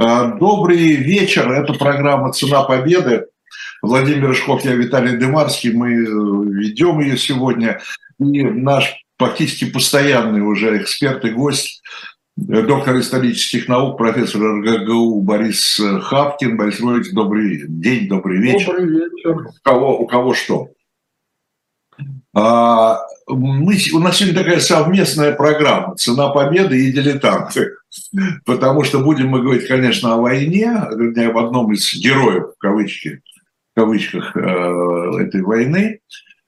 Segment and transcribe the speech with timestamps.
[0.00, 1.50] А, добрый вечер.
[1.50, 3.26] Это программа «Цена победы».
[3.82, 5.72] Владимир Рыжков, я Виталий Дымарский.
[5.72, 7.80] Мы э, ведем ее сегодня.
[8.20, 11.82] И наш практически постоянный уже эксперт и гость,
[12.36, 16.56] э, доктор исторических наук, профессор РГГУ Борис Хапкин.
[16.56, 18.66] Борис Львович, добрый день, добрый вечер.
[18.66, 19.36] Добрый вечер.
[19.48, 20.68] У кого, у кого что?
[22.34, 27.72] А, мы, у нас сегодня такая совместная программа «Цена победы» и «Дилетанты».
[28.44, 33.22] Потому что будем мы говорить, конечно, о войне, вернее, об одном из героев, в, кавычки,
[33.72, 34.40] в кавычках, э,
[35.20, 36.00] этой войны.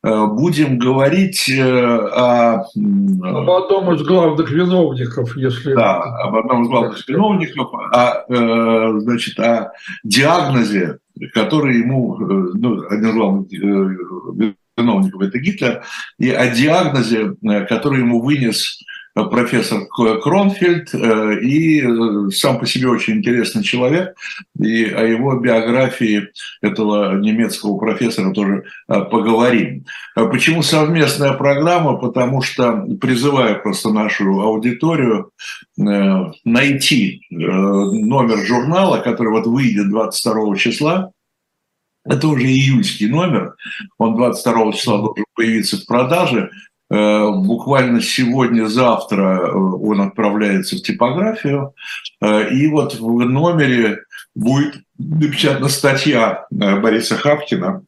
[0.02, 2.62] Э, будем говорить э, о...
[2.62, 5.74] Об одном из главных виновников, если...
[5.74, 9.72] Да, об одном из главных виновников, о, значит, о
[10.04, 10.98] диагнозе,
[11.32, 15.84] который ему, ну, один из главных виновников это Гитлер,
[16.18, 17.34] и о диагнозе,
[17.68, 18.80] который ему вынес
[19.14, 24.14] профессор Кронфельд, э, и э, сам по себе очень интересный человек,
[24.58, 26.28] и о его биографии
[26.62, 29.84] этого немецкого профессора тоже э, поговорим.
[30.14, 31.96] Почему совместная программа?
[31.96, 35.30] Потому что призываю просто нашу аудиторию
[35.76, 41.12] найти номер журнала, который вот выйдет 22 числа,
[42.10, 43.54] это уже июльский номер,
[43.98, 46.50] он 22 числа должен появиться в продаже.
[46.90, 51.72] Э, буквально сегодня-завтра э, он отправляется в типографию,
[52.20, 54.00] э, и вот в номере
[54.34, 57.84] будет напечатана статья Бориса Хапкина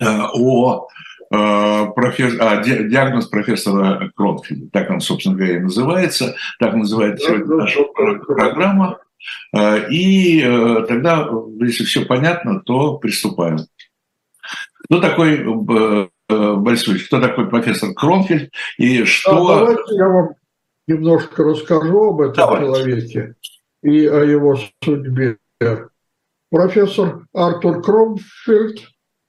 [0.00, 0.88] о
[1.30, 7.82] профессор, а, диагноз профессора Кронфельда, так он, собственно говоря, и называется, так называется сегодня наша
[7.84, 8.98] программа.
[9.90, 10.42] И
[10.88, 11.28] тогда,
[11.60, 13.58] если все понятно, то приступаем.
[14.84, 15.44] Кто такой
[16.28, 19.48] Э, Борисович, кто такой профессор Кронфельд и что...
[19.48, 20.28] А давайте я вам
[20.86, 22.66] немножко расскажу об этом Давайте.
[22.66, 23.34] человеке
[23.82, 25.38] и о его судьбе.
[26.50, 28.78] Профессор Артур Кронфельд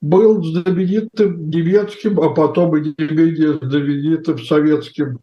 [0.02, 5.20] был знаменитым немецким, а потом и не менее знаменитым советским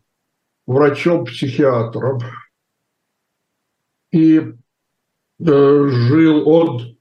[0.66, 2.20] врачом-психиатром.
[4.16, 4.44] И э,
[5.38, 6.96] жил он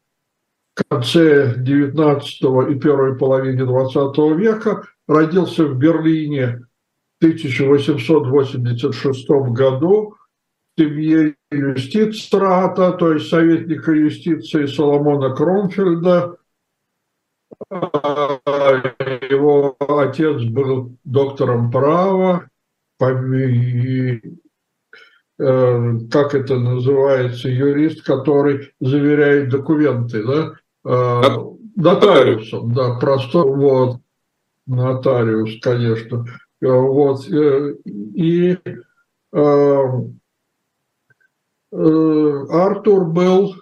[0.74, 6.68] конце XIX и первой половине XX века, родился в Берлине
[7.22, 10.18] в 1886 году
[10.76, 16.36] в семье юстицрата, то есть советника юстиции Соломона Кромфельда.
[19.30, 22.50] Его отец был доктором права,
[25.38, 30.54] как это называется, юрист, который заверяет документы, да?
[30.86, 31.22] Э,
[31.76, 34.00] нотариусом, да, просто вот,
[34.68, 36.26] нотариус, конечно.
[36.62, 38.58] Э, вот, э, и
[41.72, 43.56] Артур был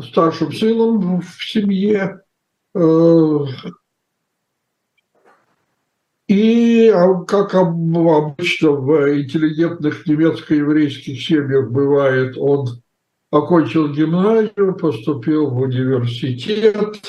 [0.00, 2.22] старшим сыном в семье,
[6.30, 12.68] и, а, как обычно в интеллигентных немецко-еврейских семьях бывает, он
[13.32, 17.00] окончил гимназию, поступил в университет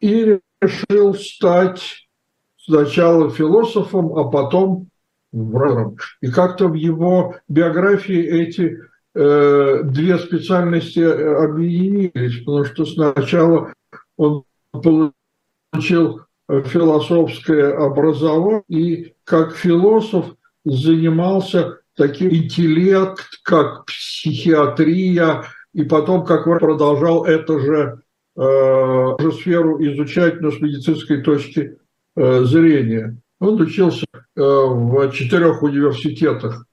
[0.00, 2.08] и решил стать
[2.56, 4.88] сначала философом, а потом
[5.30, 5.98] врачом.
[6.22, 8.78] И как-то в его биографии эти
[9.14, 13.74] э, две специальности объединились, потому что сначала
[14.16, 20.34] он получил философское образование и как философ
[20.64, 28.02] занимался таким интеллект, как психиатрия, и потом, как он продолжал эту же,
[28.36, 31.78] э, же сферу изучать, но с медицинской точки
[32.16, 33.16] э, зрения.
[33.40, 36.64] Он учился э, в четырех университетах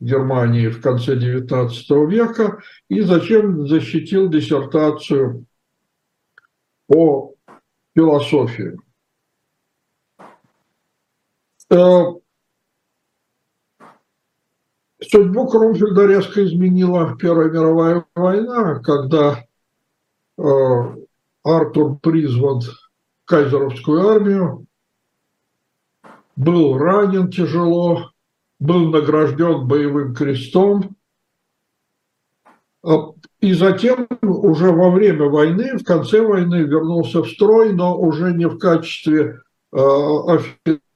[0.00, 5.44] Германии в конце XIX века и зачем защитил диссертацию
[6.86, 7.34] по
[7.96, 8.78] философии.
[11.70, 12.04] Э,
[15.00, 19.44] Судьбу Кронфельда резко изменила Первая мировая война, когда
[20.36, 20.42] э,
[21.44, 24.66] Артур призван в кайзеровскую армию,
[26.34, 28.10] был ранен тяжело,
[28.58, 30.96] был награжден боевым крестом,
[32.82, 38.32] а, и затем уже во время войны, в конце войны вернулся в строй, но уже
[38.32, 39.40] не в качестве
[39.72, 40.38] э,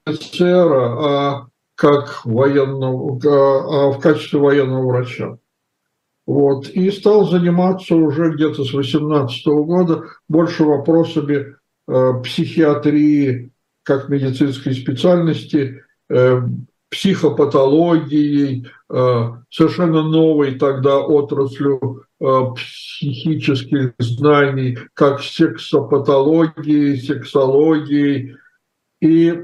[0.04, 5.38] офицера, а как военного, а в качестве военного врача.
[6.26, 6.68] Вот.
[6.68, 11.56] И стал заниматься уже где-то с 18 года больше вопросами
[11.88, 13.50] э, психиатрии
[13.82, 16.40] как медицинской специальности, э,
[16.90, 18.68] психопатологией,
[19.50, 28.36] совершенно новой тогда отраслью психических знаний, как сексопатологией, сексологией.
[29.00, 29.42] И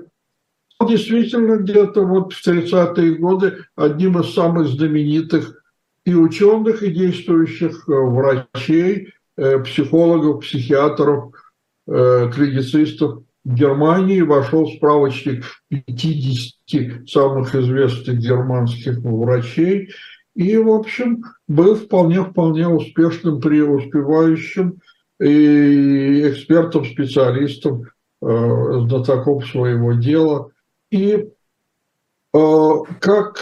[0.86, 5.62] действительно где-то вот в 30-е годы одним из самых знаменитых
[6.04, 11.32] и ученых, и действующих э, врачей, э, психологов, психиатров,
[11.86, 19.90] э, клиницистов Германии вошел в справочник 50 самых известных германских врачей
[20.34, 24.80] и, в общем, был вполне-вполне успешным, преуспевающим
[25.20, 27.84] и экспертом, специалистом,
[28.20, 30.50] знатоком своего дела.
[30.90, 31.28] И
[32.32, 33.38] как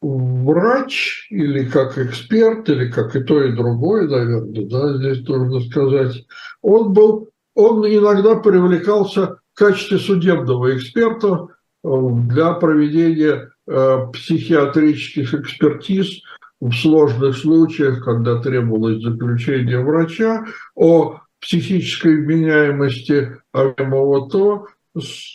[0.00, 6.26] врач или как эксперт, или как и то, и другое, наверное, да, здесь нужно сказать,
[6.62, 11.48] он был, он иногда привлекался в качестве судебного эксперта
[11.82, 11.88] э,
[12.28, 16.22] для проведения э, психиатрических экспертиз
[16.60, 20.44] в сложных случаях, когда требовалось заключение врача
[20.76, 24.77] о психической вменяемости объемого то, Э,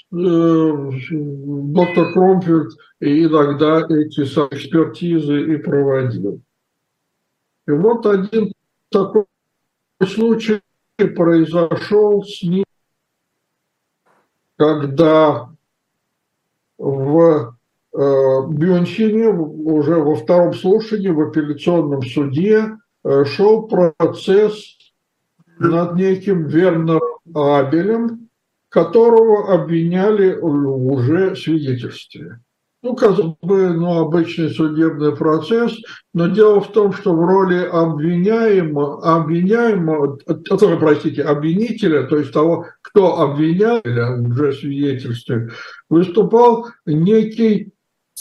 [0.10, 6.42] доктор Кромфельд иногда эти экспертизы и проводил.
[7.68, 8.52] И вот один
[8.90, 9.26] такой
[10.06, 10.62] случай
[11.16, 12.66] произошел с ним,
[14.58, 15.50] когда
[16.78, 17.56] в
[17.94, 24.78] э, Бюнхене уже во втором слушании в апелляционном суде э, шел процесс
[25.58, 27.02] над неким Вернером
[27.34, 28.23] Абелем,
[28.74, 32.40] которого обвиняли уже в свидетельстве.
[32.82, 35.74] Ну, казалось бы, ну, обычный судебный процесс,
[36.14, 42.66] но дело в том, что в роли обвиняемого, обвиняемого, э, простите, обвинителя, то есть того,
[42.82, 45.52] кто обвиняли уже в свидетельстве,
[45.88, 47.74] выступал некий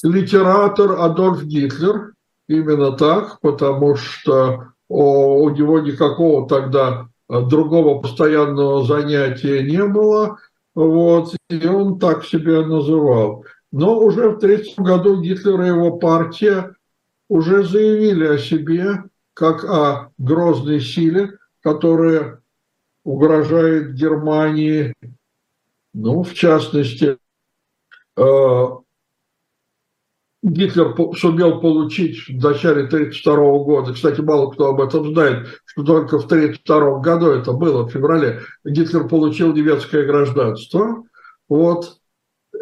[0.05, 2.12] литератор Адольф Гитлер,
[2.46, 10.38] именно так, потому что у него никакого тогда другого постоянного занятия не было,
[10.74, 13.44] вот, и он так себя называл.
[13.70, 16.74] Но уже в 1930 году Гитлер и его партия
[17.28, 19.04] уже заявили о себе
[19.34, 22.42] как о грозной силе, которая
[23.04, 24.94] угрожает Германии,
[25.94, 27.16] ну, в частности,
[28.16, 28.66] э,
[30.43, 33.35] Гитлер сумел получить в начале 1932
[33.65, 37.91] года, кстати, мало кто об этом знает, что только в 1932 году, это было в
[37.91, 41.05] феврале, Гитлер получил немецкое гражданство.
[41.49, 41.99] Вот.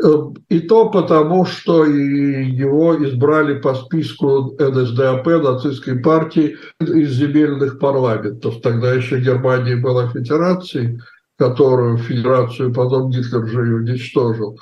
[0.04, 0.08] Э,
[0.50, 8.60] и то потому, что его избрали по списку НСДАП, нацистской партии, из земельных парламентов.
[8.62, 11.00] Тогда еще Германия была федерацией,
[11.38, 14.58] которую федерацию потом Гитлер же и уничтожил.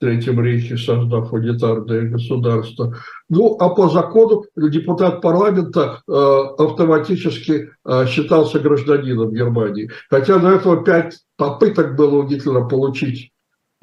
[0.00, 2.96] Третьем рейхе, создав унитарное государство.
[3.28, 6.12] Ну, а по закону депутат парламента э,
[6.56, 9.90] автоматически э, считался гражданином Германии.
[10.08, 13.30] Хотя до этого пять попыток было у Гитлера получить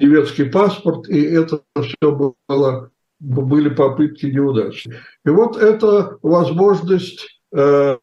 [0.00, 4.98] немецкий паспорт, и это все было, были попытки неудачные.
[5.24, 7.96] И вот эта возможность э,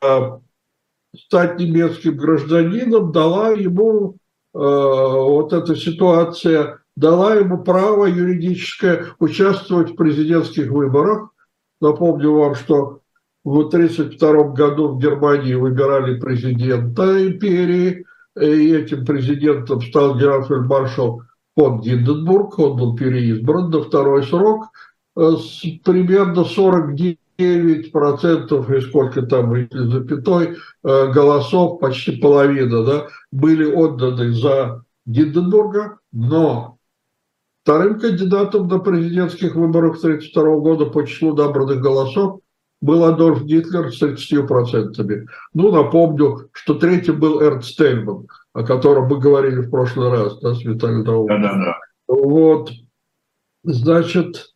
[1.18, 4.16] стать немецким гражданином дала ему
[4.54, 11.30] э, вот эта ситуация дала ему право юридическое участвовать в президентских выборах.
[11.82, 13.02] Напомню вам, что
[13.44, 18.06] в 1932 году в Германии выбирали президента империи,
[18.40, 21.22] и этим президентом стал генерал-фельдмаршал
[21.56, 24.66] фон Гинденбург, он был переизбран на второй срок,
[25.16, 34.34] с примерно 49 процентов, и сколько там, запятой, э, голосов, почти половина, да, были отданы
[34.34, 36.75] за Гинденбурга, но
[37.66, 42.42] Вторым кандидатом на президентских выборах 1932 года по числу набранных голосов
[42.80, 45.26] был Адольф Гитлер с 30%.
[45.56, 50.54] Ну, напомню, что третьим был Эрнст Стейнман, о котором мы говорили в прошлый раз, да,
[50.54, 51.80] с Виталием Да, да, да.
[52.08, 52.70] Вот,
[53.64, 54.54] значит,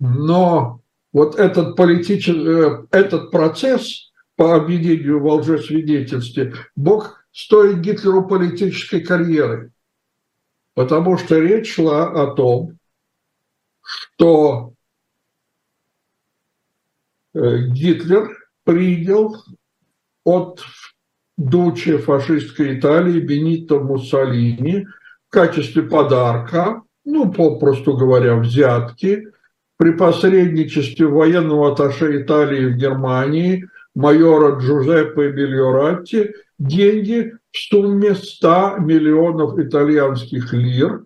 [0.00, 0.80] но
[1.12, 9.72] вот этот, политический, э, этот процесс по обвинению во лжесвидетельстве мог стоить Гитлеру политической карьеры
[10.76, 12.78] потому что речь шла о том,
[13.82, 14.74] что
[17.34, 18.28] э, Гитлер
[18.62, 19.34] принял
[20.22, 20.62] от
[21.38, 24.86] дуче фашистской Италии Бенито Муссолини
[25.28, 29.28] в качестве подарка, ну, попросту говоря, взятки,
[29.78, 39.58] при посредничестве военного атташе Италии в Германии майора Джузеппе Мильоратти деньги в сумме 100 миллионов
[39.58, 41.04] итальянских лир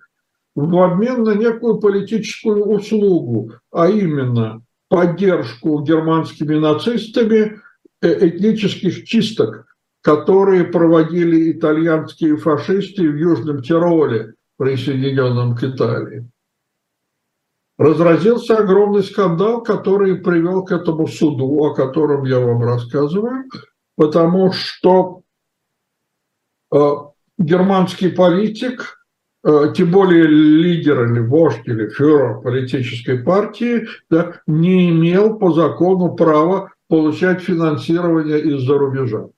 [0.54, 7.60] в обмен на некую политическую услугу, а именно поддержку германскими нацистами
[8.02, 9.66] э, этнических чисток,
[10.02, 16.28] которые проводили итальянские фашисты в Южном Тироле, присоединенном к Италии.
[17.78, 23.44] Разразился огромный скандал, который привел к этому суду, о котором я вам рассказываю,
[23.96, 25.22] потому что
[27.38, 29.00] германский политик
[29.42, 36.14] Э, тем более лидер или вождь или фюрер политической партии да, не имел по закону
[36.14, 39.28] права получать финансирование из-за рубежа.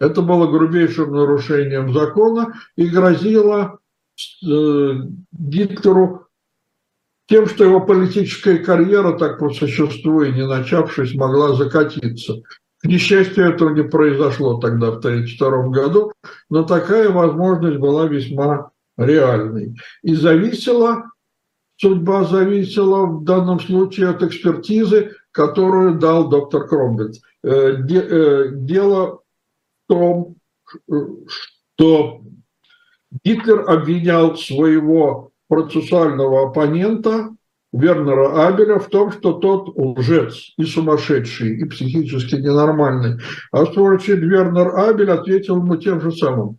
[0.00, 3.78] Это было грубейшим нарушением закона и грозило
[4.44, 4.92] э,
[7.28, 12.42] тем, что его политическая карьера, так по существу и не начавшись, могла закатиться.
[12.82, 16.12] К несчастью, этого не произошло тогда, в 1932 году,
[16.50, 19.76] но такая возможность была весьма реальный.
[20.02, 21.04] И зависела,
[21.76, 27.16] судьба зависела в данном случае от экспертизы, которую дал доктор Кромбет.
[27.42, 29.20] Э, э, дело
[29.86, 30.36] в том,
[31.76, 32.22] что
[33.24, 37.34] Гитлер обвинял своего процессуального оппонента
[37.72, 43.20] Вернера Абеля в том, что тот лжец и сумасшедший, и психически ненормальный.
[43.52, 43.72] А в
[44.26, 46.58] Вернер Абель ответил ему тем же самым.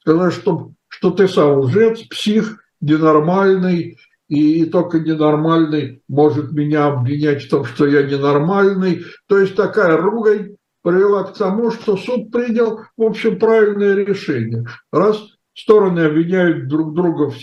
[0.00, 3.98] Сказал, что что ты сам лжец, псих, ненормальный,
[4.28, 9.04] и, и только ненормальный может меня обвинять в том, что я ненормальный.
[9.28, 14.66] То есть такая ругань привела к тому, что суд принял, в общем, правильное решение.
[14.92, 15.22] Раз
[15.54, 17.36] стороны обвиняют друг друга в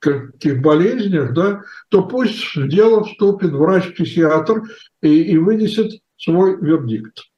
[0.00, 4.62] психических болезнях, да, то пусть в дело вступит врач-психиатр
[5.02, 7.30] и, и вынесет свой вердикт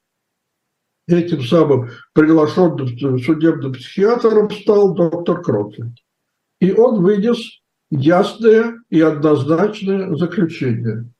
[1.07, 2.88] этим самым приглашенным
[3.21, 5.99] судебным психиатром стал доктор Крокленд.
[6.61, 11.11] И он вынес ясное и однозначное заключение.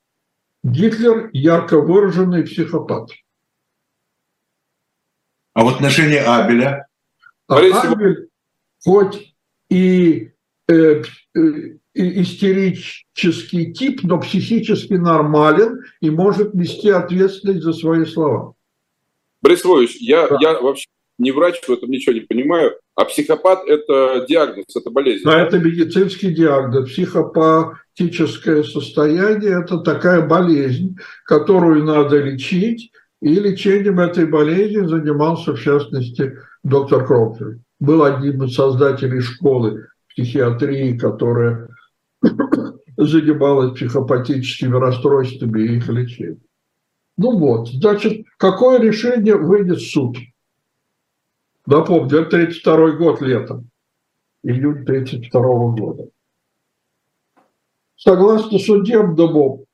[0.63, 3.09] Гитлер– ярко выраженный психопат.
[5.53, 6.87] А в отношении Абеля?
[7.47, 8.29] А Абель,
[8.83, 9.35] хоть
[9.69, 10.31] и,
[10.67, 11.03] э,
[11.93, 18.53] истерический тип, но психически нормален и может нести ответственность за свои слова.
[19.41, 20.37] Борис Львович, я, да.
[20.39, 20.85] я вообще
[21.19, 22.73] не врач, в этом ничего не понимаю.
[22.95, 25.23] А психопат– это диагноз, это болезнь.
[25.25, 26.89] Да, это медицинский диагноз.
[26.91, 32.91] Психопатическое состояние– это такая болезнь, которую надо лечить.
[33.21, 37.59] И лечением этой болезни занимался, в частности, доктор Крофтер.
[37.79, 41.69] Был одним из создателей школы психиатрии, которая
[42.97, 46.41] занималась психопатическими расстройствами и их лечением.
[47.17, 50.17] Ну вот, значит, какое решение выйдет суд?
[51.65, 53.69] Напомню, это 32 год летом,
[54.43, 55.41] июнь 32
[55.75, 56.09] года.
[57.95, 59.65] Согласно судебному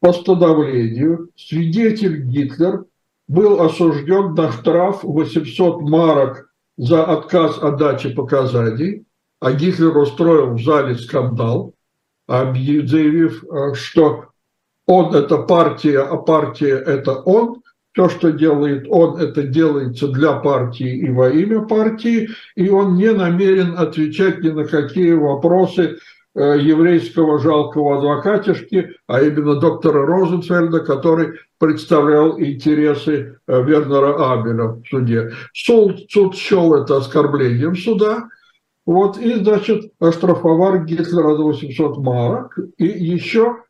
[0.00, 2.86] постановлению, свидетель Гитлер
[3.26, 9.03] был осужден на штраф 800 марок за отказ от дачи показаний,
[9.44, 11.74] а Гитлер устроил в зале скандал,
[12.26, 14.24] заявив, э, что
[14.86, 17.60] он– это партия, а партия– это он.
[17.92, 23.12] То, что делает он, это делается для партии и во имя партии, и он не
[23.12, 25.98] намерен отвечать ни на какие вопросы
[26.34, 34.82] э, еврейского жалкого адвокатишки, а именно доктора Розенфельда, который представлял интересы э, Вернера Абеля в
[34.88, 35.32] суде.
[35.52, 38.28] Суд, суд счел это оскорблением суда,
[38.86, 43.64] вот, и, значит, оштрафовал Гитлера до 800 марок, и еще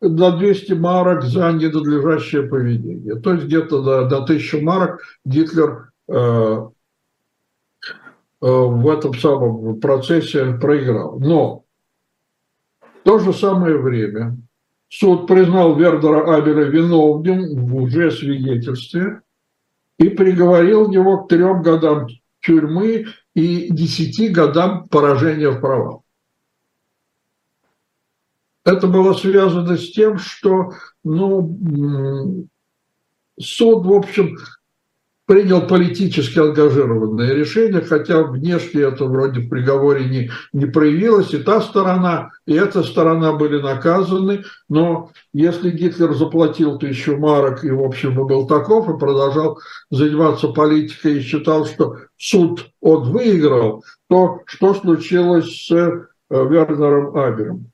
[0.00, 3.16] на 200 марок за ненадлежащее поведение.
[3.16, 6.66] То есть где-то до, до 1000 марок Гитлер э, э,
[8.40, 11.18] в этом самом процессе проиграл.
[11.18, 11.64] Но
[12.80, 14.36] в то же самое время
[14.88, 19.22] суд признал Вердера Абеля виновным в уже свидетельстве
[19.98, 22.08] и приговорил его к трем годам
[22.42, 26.02] тюрьмы и десяти годам поражения в правах
[28.64, 30.72] это было связано с тем, что
[31.02, 32.46] ну,
[33.38, 34.36] суд, в общем,
[35.26, 41.60] принял политически ангажированное решение, хотя внешне это вроде в приговоре не, не проявилось, и та
[41.60, 48.14] сторона, и эта сторона были наказаны, но если Гитлер заплатил тысячу марок и, в общем,
[48.26, 49.58] был таков, и продолжал
[49.90, 57.72] заниматься политикой, и считал, что суд он выиграл, то что случилось с э, Вернером Абером?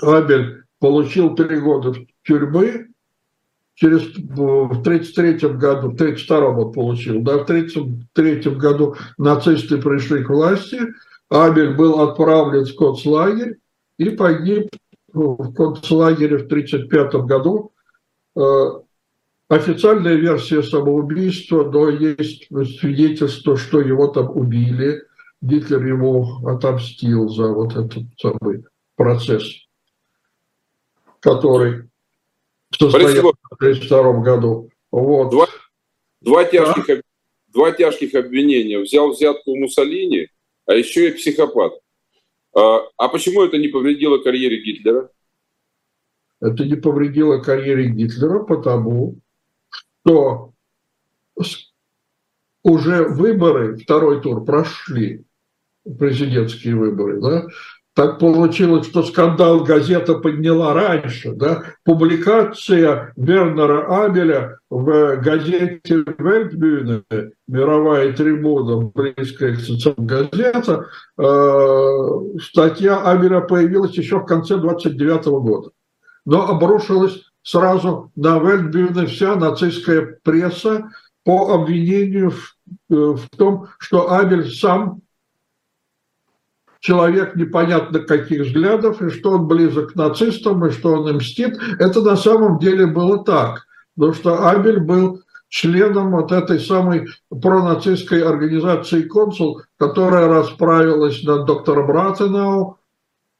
[0.00, 1.94] Абель получил три года
[2.24, 2.88] тюрьмы,
[3.78, 10.30] через, в 1933 году, в 1932 он получил, да, в 1933 году нацисты пришли к
[10.30, 10.80] власти,
[11.28, 13.58] Абель был отправлен в концлагерь
[13.98, 14.68] и погиб
[15.12, 17.72] в концлагере в 1935 году.
[18.34, 18.80] Э,
[19.48, 22.48] официальная версия самоубийства, но есть
[22.80, 25.02] свидетельство, что его там убили.
[25.40, 28.64] Гитлер ему отомстил за вот этот самый
[28.96, 29.44] процесс,
[31.20, 31.87] который
[32.70, 34.70] в 1932 году.
[34.90, 35.30] Вот.
[35.30, 35.46] Два,
[36.20, 37.02] два, тяжких, а?
[37.48, 38.78] два тяжких обвинения.
[38.78, 40.28] Взял взятку у Муссолини,
[40.66, 41.74] а еще и психопат.
[42.54, 45.10] А, а почему это не повредило карьере Гитлера?
[46.40, 49.16] Это не повредило карьере Гитлера, потому
[49.70, 50.52] что
[52.62, 55.24] уже выборы, второй тур прошли,
[55.98, 57.46] президентские выборы, да,
[57.98, 61.32] так получилось, что скандал газета подняла раньше.
[61.32, 61.64] Да?
[61.84, 67.02] Публикация Вернера Абеля в газете «Вельтбюhne»,
[67.48, 70.86] мировая трибуна, близкая к социальным газета,
[71.18, 75.70] э, статья Абеля появилась еще в конце 29 года.
[76.24, 80.88] Но обрушилась сразу на Вельтбюhne вся нацистская пресса
[81.24, 82.54] по обвинению в,
[82.90, 85.00] э, в том, что Абель сам
[86.80, 91.58] человек непонятно каких взглядов, и что он близок к нацистам, и что он им мстит.
[91.78, 93.66] Это на самом деле было так,
[93.96, 101.90] потому что Абель был членом вот этой самой пронацистской организации «Консул», которая расправилась над доктором
[101.90, 102.77] Ратенау,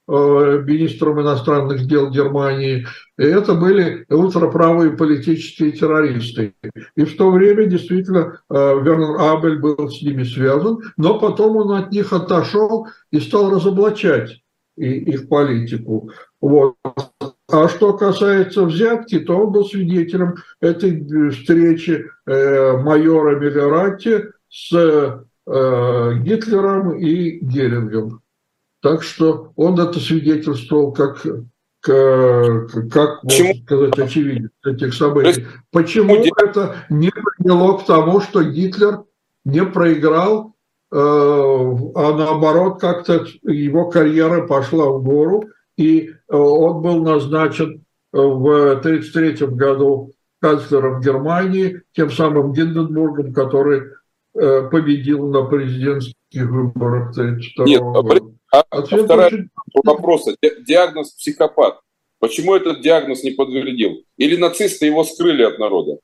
[0.08, 2.86] министром иностранных дел Германии.
[3.18, 6.54] И это были ультраправые политические террористы.
[6.96, 11.72] И в то время действительно э, Вернер Абель был с ними связан, но потом он
[11.72, 14.40] от них отошел и стал разоблачать
[14.76, 16.10] их политику.
[16.40, 16.76] Вот.
[17.50, 26.98] А что касается взятки, то он был свидетелем этой встречи э, майора Миллератти с Гитлером
[26.98, 28.20] и Герингом.
[28.80, 31.24] Так что он это свидетельствовал как,
[31.80, 35.46] как, как можно сказать, очевидец этих событий.
[35.72, 39.04] Почему это не привело к тому, что Гитлер
[39.44, 40.54] не проиграл,
[40.92, 45.44] э, а наоборот как-то его карьера пошла в гору,
[45.76, 53.82] и э, он был назначен в 1933 году канцлером Германии, тем самым Гинденбургом, который
[54.34, 58.37] э, победил на президентских выборах 1932 Нет, года.
[58.52, 59.50] А, а вторая очень...
[59.84, 60.36] вопроса.
[60.66, 61.80] Диагноз психопат.
[62.18, 64.04] Почему этот диагноз не подтвердил?
[64.16, 65.98] Или нацисты его скрыли от народа?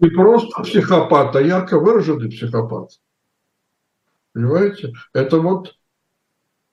[0.00, 2.90] Не просто психопат, а ярко выраженный психопат.
[4.32, 4.92] Понимаете?
[5.12, 5.74] Это вот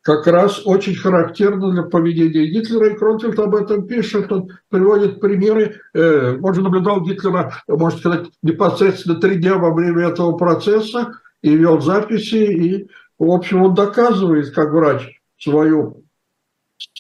[0.01, 5.81] как раз очень характерно для поведения Гитлера, и Кронфельд об этом пишет, он приводит примеры.
[5.95, 11.55] Э, он же наблюдал Гитлера, можно сказать, непосредственно три дня во время этого процесса, и
[11.55, 16.03] вел записи, и в общем, он доказывает, как врач, свою,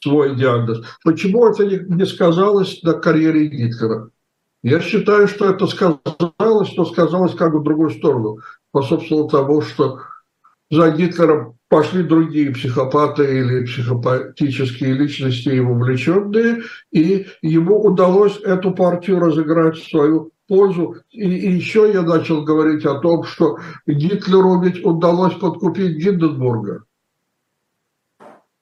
[0.01, 0.81] свой диагноз.
[1.03, 4.09] Почему это не сказалось на карьере Гитлера?
[4.63, 8.39] Я считаю, что это сказалось, но сказалось как бы в другую сторону.
[8.69, 9.99] Способствовало тому, что
[10.71, 19.77] за Гитлером пошли другие психопаты или психопатические личности, вовлеченные, и ему удалось эту партию разыграть
[19.77, 20.97] в свою пользу.
[21.11, 26.83] И, и еще я начал говорить о том, что Гитлеру ведь удалось подкупить Гинденбурга.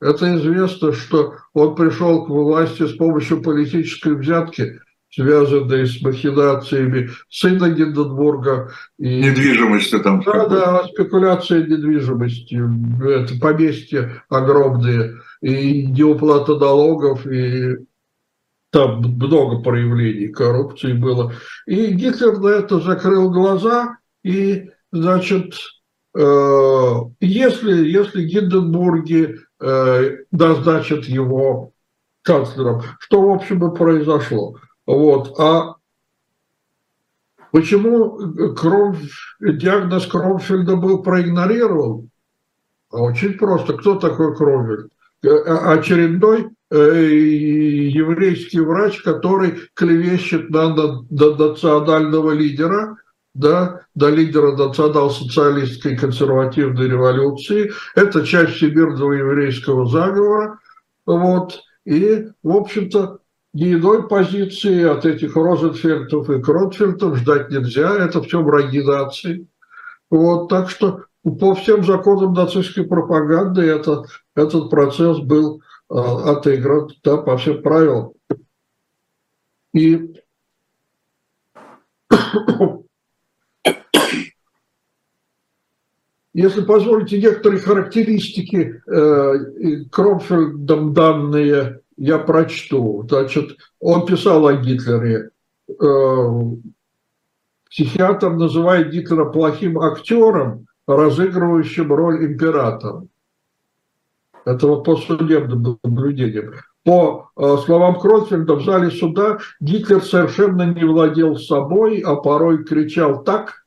[0.02, 7.70] Это известно, что он пришел к власти с помощью политической взятки, связанной с махинациями сына
[7.70, 8.72] Гинденбурга.
[8.98, 9.22] И...
[9.22, 10.22] Недвижимость там.
[10.24, 12.70] Да, да, спекуляция недвижимостью.
[13.02, 15.22] Это поместья огромные.
[15.42, 17.78] И неуплата налогов, и
[18.74, 21.32] там много проявлений коррупции было.
[21.68, 25.54] И Гитлер на это закрыл глаза, и, значит,
[26.18, 31.72] э, если, если Гинденбурги э, назначат его
[32.24, 34.56] канцлером, что, в общем, и произошло.
[34.88, 35.40] Вот.
[35.40, 35.76] А
[37.52, 38.98] почему Кром,
[39.40, 42.10] диагноз Кромфельда был проигнорирован?
[42.90, 43.74] Очень просто.
[43.74, 44.92] Кто такой Кромфельд?
[45.22, 45.30] Э,
[45.76, 52.98] очередной Э, еврейский врач, который клевещет на, на, на национального лидера,
[53.36, 57.72] да, до лидера национал-социалистской консервативной революции.
[57.96, 60.60] Это часть всемирного еврейского заговора.
[61.06, 61.62] Вот.
[61.86, 63.20] И, в общем-то,
[63.54, 67.96] ни иной позиции от этих Розенфельдов и Кронфельдов ждать нельзя.
[67.98, 69.48] Это все враги нации.
[70.10, 74.04] Вот, так что по всем законам нацистской пропаганды это,
[74.36, 78.14] этот процесс был отыгран да, по всем правилам.
[79.74, 80.14] И
[86.34, 93.06] если позволите, некоторые характеристики э, Кромфельдом данные я прочту.
[93.08, 95.32] Значит, он писал о Гитлере.
[95.70, 95.74] Э,
[97.70, 103.08] психиатр называет Гитлера плохим актером, разыгрывающим роль императора.
[104.46, 106.54] Это вот по судебным наблюдениям.
[106.84, 107.30] По
[107.66, 113.64] словам Кротфельда, в зале суда Гитлер совершенно не владел собой, а порой кричал так,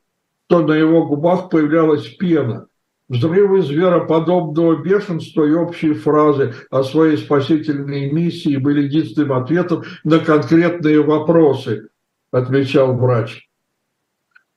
[0.48, 2.66] что на его губах появлялась пена.
[3.08, 11.00] Взрывы звероподобного бешенства и общие фразы о своей спасительной миссии были единственным ответом на конкретные
[11.00, 11.88] вопросы,
[12.32, 13.48] отвечал врач.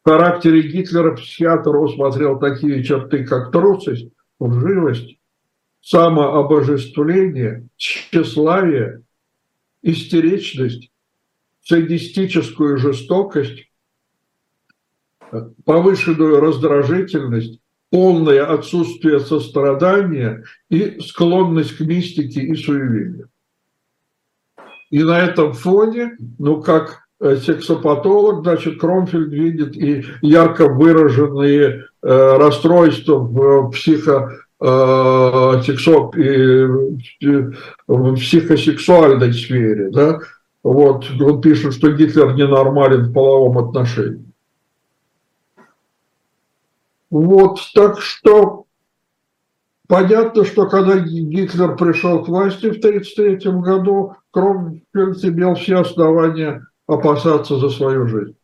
[0.04, 5.19] В характере Гитлера психиатр усмотрел такие черты, как трусость, лживость,
[5.82, 9.04] самообожествление, тщеславие,
[9.82, 10.92] истеричность,
[11.62, 13.70] садистическую жестокость,
[15.66, 17.60] повышенную раздражительность,
[17.92, 23.30] полное отсутствие сострадания и склонность к мистике и суеверию.
[24.90, 32.38] И на этом фоне, ну как э, сексопатолог, значит, Кромфельд видит и ярко выраженные э,
[32.38, 36.12] расстройства в психо э, сексо,
[37.88, 40.20] в психосексуальной сфере, да,
[40.64, 44.26] вот, он пишет, что Гитлер ненормален в половом отношении.
[47.10, 48.66] Вот, так что
[49.88, 57.58] понятно, что когда Гитлер пришел к власти в 1933 году, Кромфельд имел все основания опасаться
[57.58, 58.36] за свою жизнь.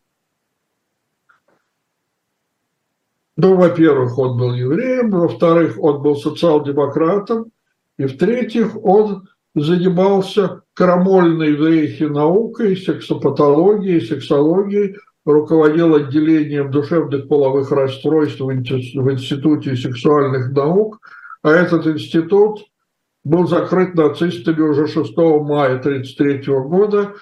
[3.38, 7.52] Ну, во-первых, он был евреем, во-вторых, он был социал-демократом,
[7.98, 18.40] и в-третьих, он занимался крамольной в рейхе наукой, сексопатологией, сексологией, руководил отделением душевных половых расстройств
[18.40, 21.00] в Институте сексуальных наук,
[21.42, 22.66] а этот институт
[23.24, 27.14] был закрыт нацистами уже 6 мая 1933 года,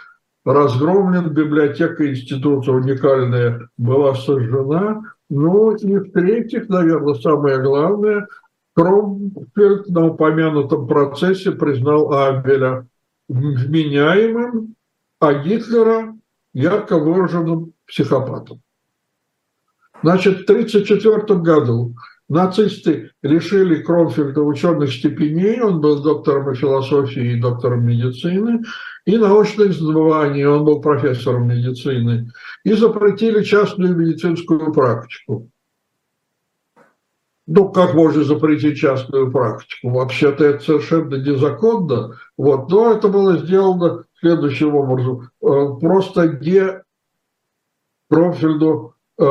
[0.43, 8.27] разгромлен, библиотека института уникальная была сожжена, ну и в-третьих, наверное, самое главное,
[8.75, 12.87] Кромфельд на упомянутом процессе признал Абеля
[13.29, 14.75] вменяемым,
[15.19, 16.15] а Гитлера
[16.53, 18.61] ярко выраженным психопатом.
[20.01, 21.95] Значит, в 1934 году
[22.27, 28.63] нацисты лишили Кромфельда ученых степеней, он был доктором философии и доктором медицины,
[29.05, 32.31] и научных званий, он был профессором медицины,
[32.63, 35.49] и запретили частную медицинскую практику.
[37.45, 39.89] Ну, как можно запретить частную практику?
[39.89, 45.29] Вообще-то это совершенно незаконно, вот, но это было сделано следующим образом.
[45.41, 46.81] Э, просто не
[48.09, 49.23] Кромфельду э,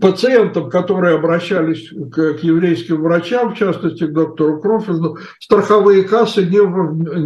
[0.00, 6.58] пациентам, которые обращались к, к еврейским врачам, в частности к доктору Кромфельду, страховые кассы не,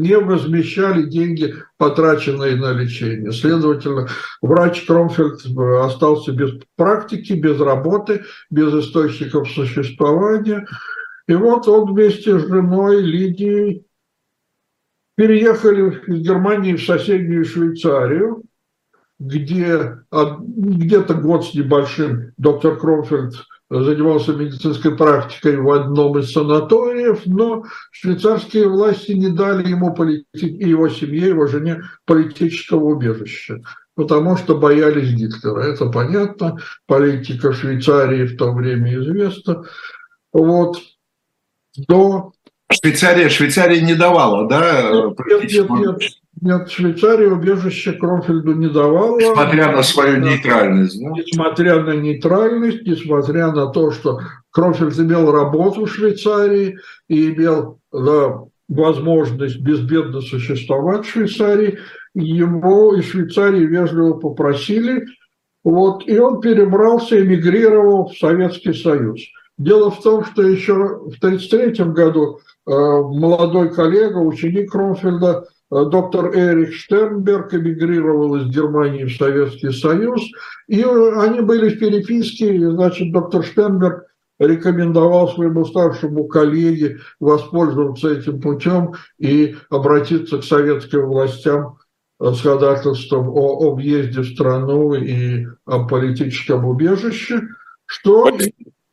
[0.00, 3.32] не возмещали деньги, потраченные на лечение.
[3.32, 4.08] Следовательно,
[4.40, 5.42] врач Кромфельд
[5.82, 10.66] остался без практики, без работы, без источников существования.
[11.28, 13.84] И вот он вместе с женой Лидией
[15.16, 18.42] переехали из Германии в соседнюю Швейцарию,
[19.18, 23.34] где где-то год с небольшим доктор Кромфельд
[23.68, 30.26] занимался медицинской практикой в одном из санаториев, но швейцарские власти не дали ему полити...
[30.34, 33.60] и его семье, его жене политического убежища,
[33.96, 35.62] потому что боялись Гитлера.
[35.62, 39.64] Это понятно, политика Швейцарии в то время известна.
[40.32, 40.78] Вот.
[41.88, 42.32] До
[42.70, 44.92] Швейцария, Швейцария не давала, да?
[45.26, 46.02] Нет, нет, нет.
[46.40, 49.18] Нет, Швейцария убежище Кромфельду не давала.
[49.18, 51.00] Несмотря на свою нейтральность.
[51.02, 51.10] Да?
[51.10, 54.20] Несмотря на нейтральность, несмотря на то, что
[54.50, 61.78] Кромфельд имел работу в Швейцарии и имел да, возможность безбедно существовать в Швейцарии,
[62.14, 65.06] его из Швейцарии вежливо попросили,
[65.64, 69.20] вот, и он перебрался, эмигрировал в Советский Союз.
[69.58, 76.74] Дело в том, что еще в 1933 году э, молодой коллега, ученик Кромфельда, доктор Эрих
[76.74, 80.22] Штернберг эмигрировал из Германии в Советский Союз,
[80.68, 84.06] и э, они были в переписке, и, значит, доктор Штернберг
[84.38, 91.78] рекомендовал своему старшему коллеге воспользоваться этим путем и обратиться к советским властям
[92.18, 97.40] с ходатайством о, о въезде в страну и о политическом убежище,
[97.84, 98.30] что...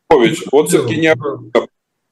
[0.07, 1.15] Павлович, вот все-таки не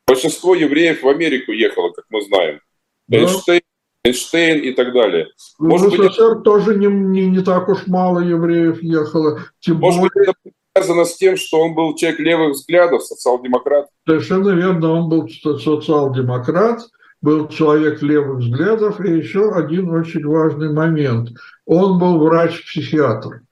[0.08, 2.60] большинство евреев в Америку ехало, как мы знаем.
[3.08, 3.18] Да.
[3.18, 3.62] Эйнштейн,
[4.04, 5.28] Эйнштейн и так далее.
[5.60, 9.42] Может в СССР быть, тоже не, не, не так уж мало евреев ехало.
[9.60, 10.34] Тем может более...
[10.44, 13.90] быть, связано с тем, что он был человек левых взглядов, социал-демократ?
[14.08, 16.82] Совершенно верно, он был социал-демократ,
[17.22, 21.30] был человек левых взглядов, и еще один очень важный момент.
[21.66, 23.44] Он был врач-психиатр.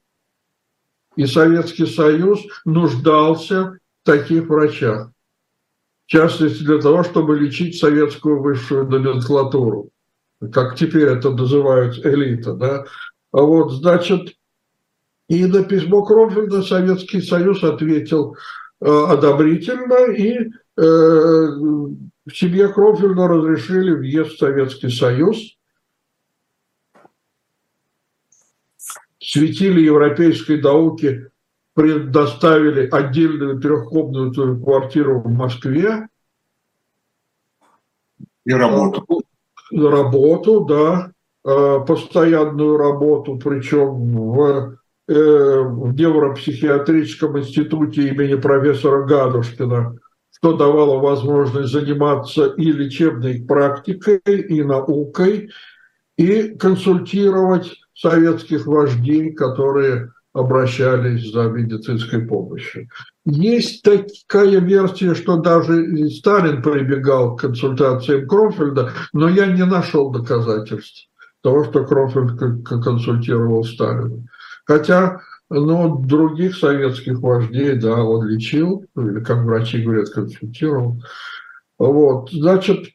[1.16, 5.12] И Советский Союз нуждался в таких врачах.
[6.08, 9.92] В частности, для того, чтобы лечить советскую высшую номенклатуру,
[10.52, 12.54] как теперь это называют элита.
[12.54, 12.86] Да?
[13.32, 14.36] А вот, значит,
[15.28, 18.36] и на письмо Кромфельда Советский Союз ответил
[18.82, 25.58] э, одобрительно, и э, в семье Кромфельда разрешили въезд в Советский Союз.
[29.20, 31.30] Светили европейской науки
[31.74, 36.08] предоставили отдельную трехкомнатную квартиру в Москве.
[38.46, 39.06] И работу.
[39.72, 41.12] Работу, да.
[41.46, 44.80] Э, постоянную работу, причем в
[45.10, 49.98] Э, в Невропсихиатрическом институте имени профессора Гадушкина,
[50.30, 55.50] что давало возможность заниматься и лечебной практикой, и наукой,
[56.16, 62.88] и консультировать советских вождей, которые обращались за медицинской помощью.
[63.32, 71.08] Есть такая версия, что даже Сталин прибегал к консультациям Кромфельда, но я не нашел доказательств
[71.44, 74.26] того, что Кромфельд консультировал Сталина.
[74.66, 81.00] Хотя, ну, других советских вождей, да, он лечил, или, как врачи говорят, консультировал.
[81.78, 82.88] Вот, значит,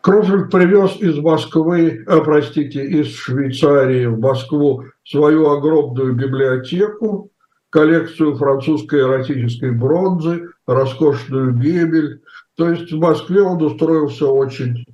[0.00, 7.30] Крофельд привез из Москвы, а, простите, из Швейцарии в Москву свою огромную библиотеку,
[7.76, 12.22] коллекцию французской эротической бронзы, роскошную мебель.
[12.54, 14.86] То есть в Москве он устроился очень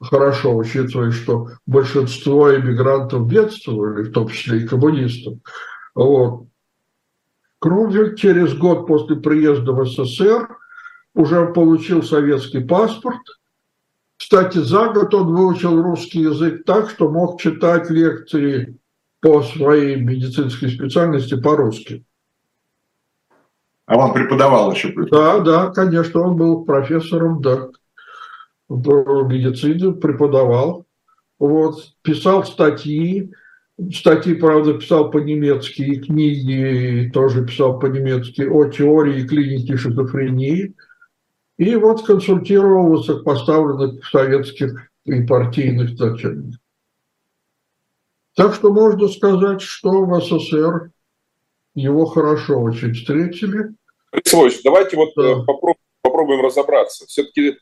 [0.00, 5.34] хорошо, учитывая, что большинство иммигрантов бедствовали, в том числе и коммунистов.
[5.94, 6.46] Вот.
[7.60, 10.48] Крумвель через год после приезда в СССР
[11.14, 13.20] уже получил советский паспорт.
[14.16, 18.80] Кстати, за год он выучил русский язык так, что мог читать лекции
[19.20, 22.04] по своей медицинской специальности по-русски.
[23.86, 24.92] А он преподавал еще?
[25.10, 27.68] Да, да, конечно, он был профессором, да
[28.70, 30.86] в медицине, преподавал,
[31.40, 33.32] вот, писал статьи,
[33.92, 40.74] статьи, правда, писал по-немецки, и книги тоже писал по-немецки о теории клиники шизофрении,
[41.58, 46.59] и вот консультировал высокопоставленных советских и партийных начальников.
[48.40, 50.92] Так что можно сказать, что в СССР
[51.74, 53.74] его хорошо очень встретили.
[54.12, 55.22] Алексей давайте вот да.
[55.22, 57.04] Э, попробуем, попробуем разобраться.
[57.06, 57.58] Все-таки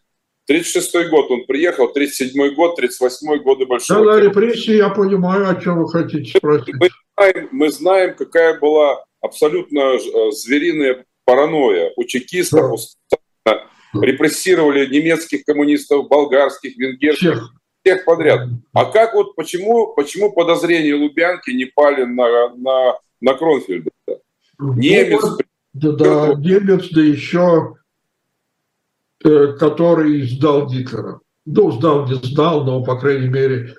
[0.48, 4.04] 36-й год он приехал, 37-й год, 38-й годы большого...
[4.04, 6.76] Да, да, репрессии, я понимаю, о чем вы хотите спросить.
[6.78, 12.80] Мы знаем, мы знаем, какая была абсолютно э, звериная паранойя у чекистов,
[13.44, 13.64] да.
[13.94, 18.48] репрессировали немецких коммунистов, болгарских, венгерских, всех, всех подряд.
[18.72, 23.90] А как вот, почему, почему подозрения Лубянки не пали на, на, на Кронфельда?
[24.58, 25.22] Ну, немец...
[25.74, 27.78] Да, да, немец, да еще
[29.24, 31.20] Э, который сдал Гитлера.
[31.44, 33.74] Ну, сдал, не сдал, но, по крайней мере,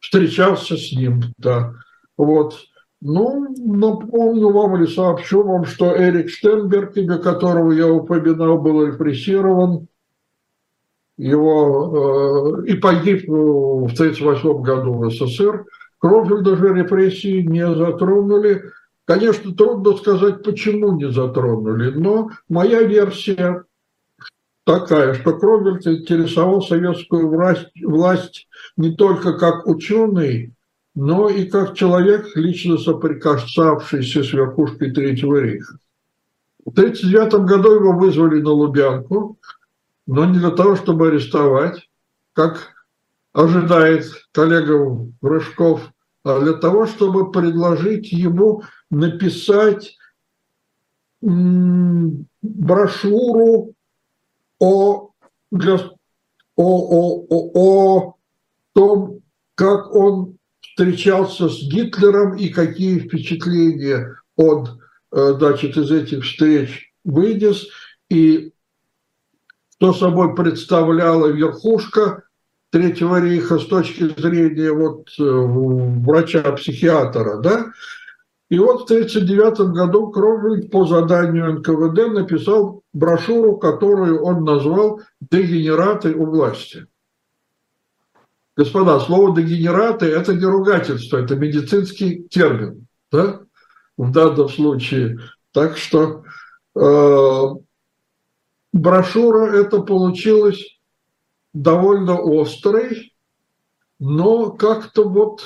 [0.00, 1.72] встречался с ним, да.
[2.18, 2.58] Вот.
[3.00, 9.88] Ну, напомню вам или сообщу вам, что Эрик Штенберг, имя которого я упоминал, был репрессирован
[11.22, 15.64] его, э, и погиб в 1938 году в СССР.
[15.98, 18.64] Кромфельд даже репрессии не затронули.
[19.04, 23.64] Конечно, трудно сказать, почему не затронули, но моя версия
[24.64, 30.54] такая, что Кроберт интересовал советскую власть, власть не только как ученый,
[30.94, 35.78] но и как человек, лично соприкасавшийся с верхушкой Третьего рейха.
[36.64, 39.38] В 1939 году его вызвали на Лубянку,
[40.12, 41.88] но не для того, чтобы арестовать,
[42.34, 42.74] как
[43.32, 45.90] ожидает коллега Рыжков,
[46.22, 49.96] а для того, чтобы предложить ему написать
[52.42, 53.72] брошюру
[54.58, 55.08] о,
[55.50, 55.80] для, о,
[56.56, 58.14] о, о, о
[58.74, 59.20] том,
[59.54, 64.78] как он встречался с Гитлером и какие впечатления он,
[65.10, 67.66] э, значит, из этих встреч вынес,
[68.10, 68.51] и
[69.82, 72.22] что собой представляла верхушка
[72.70, 77.72] Третьего рейха с точки зрения вот э, врача-психиатра, да,
[78.48, 86.14] и вот в 1939 году Кромвель по заданию НКВД написал брошюру, которую он назвал «Дегенераты
[86.14, 86.86] у власти».
[88.56, 92.86] Господа, слово «дегенераты»– это не ругательство, это медицинский термин.
[93.10, 93.40] Да?
[93.96, 95.18] в данном случае.
[95.52, 96.22] Так что
[96.74, 97.42] э,
[98.72, 100.78] брошюра это получилась
[101.52, 103.14] довольно острой,
[103.98, 105.42] но как-то вот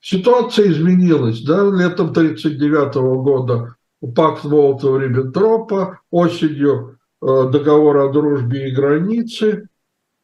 [0.00, 1.42] ситуация изменилась.
[1.42, 1.64] Да?
[1.64, 3.76] Летом 1939 года
[4.14, 9.68] пакт Молотова-Риббентропа, осенью э, договор о дружбе и границе,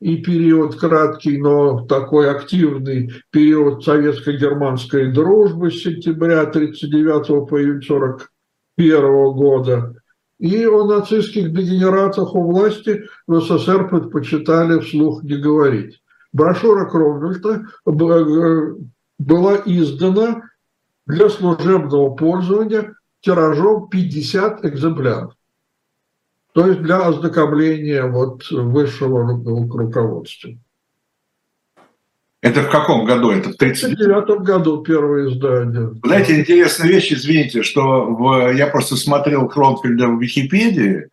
[0.01, 9.33] и период краткий, но такой активный период советско-германской дружбы с сентября 1939 по июнь 1941
[9.33, 10.00] года.
[10.41, 16.03] И о нацистских дегенератах у власти в СССР предпочитали вслух не говорить.
[16.33, 18.75] Брошюра Кромвельта э,
[19.19, 20.43] была издана
[21.07, 25.35] для служебного пользования тиражом 50 экземпляров.
[26.55, 30.53] То есть для ознакомления вот высшего руководства.
[32.43, 33.31] Это в каком году?
[33.31, 35.91] Это в 1939 году первое издание.
[36.03, 41.09] Знаете, интересная вещь, извините, что в, я просто смотрел Кронфельда в Википедии,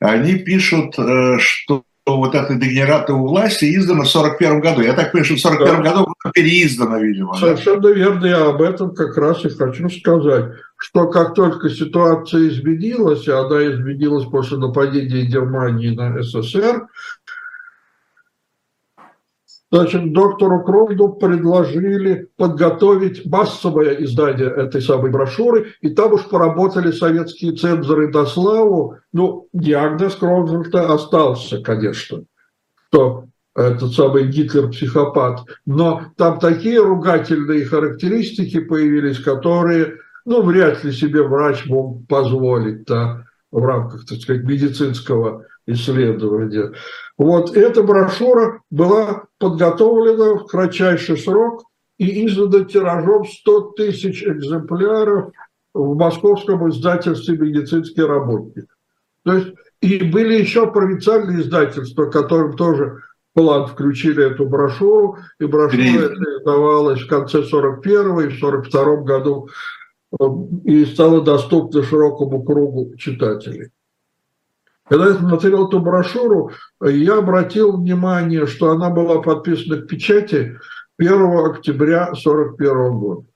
[0.00, 4.80] они пишут, э, что вот это «Дегенераты у власти» издано в 1941 году.
[4.82, 5.90] Я так понимаю, что в 1941 да.
[5.90, 7.36] году переиздано, видимо.
[7.36, 7.90] Совершенно да?
[7.92, 13.46] верно, я об этом как раз и хочу сказать, что как только ситуация изменилась, а
[13.46, 16.88] она изменилась после нападения Германии на СССР,
[19.72, 27.52] Значит, доктору Кровду предложили подготовить массовое издание этой самой брошюры, и там уж поработали советские
[27.52, 28.98] цензоры до славу.
[29.14, 32.24] Ну, диагноз Кровда остался, конечно,
[32.88, 33.24] что
[33.56, 35.46] этот самый Гитлер-психопат.
[35.64, 39.94] Но там такие ругательные характеристики появились, которые,
[40.26, 46.72] ну, вряд ли себе врач мог позволить да, в рамках, так сказать, медицинского исследования.
[47.18, 51.64] Вот эта брошюра была подготовлена в кратчайший срок
[51.98, 55.32] и издана тиражом 100 тысяч экземпляров
[55.74, 58.66] в московском издательстве «Медицинский работник».
[59.24, 63.02] То есть и были еще провинциальные издательства, которым тоже
[63.34, 69.48] план включили эту брошюру, и брошюра издавалась в конце 41 и в 42 году
[70.20, 70.24] э,
[70.64, 73.70] и стала доступна широкому кругу читателей.
[74.88, 80.58] Когда я смотрел эту брошюру, я обратил внимание, что она была подписана к печати
[80.98, 81.12] 1
[81.46, 83.26] октября 1941 года.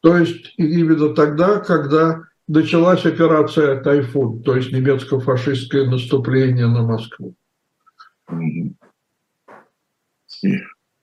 [0.00, 7.34] То есть именно тогда, когда началась операция «Тайфун», то есть немецко-фашистское наступление на Москву.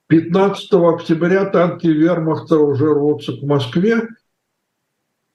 [0.07, 4.09] 15 октября танки вермахта уже рвутся к Москве,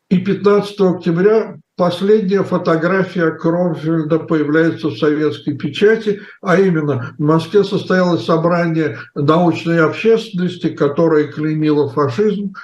[0.08, 8.24] и 15 октября последняя фотография Кронфельда появляется в советской печати, а именно в Москве состоялось
[8.24, 12.54] собрание научной общественности, которое клеймило фашизм,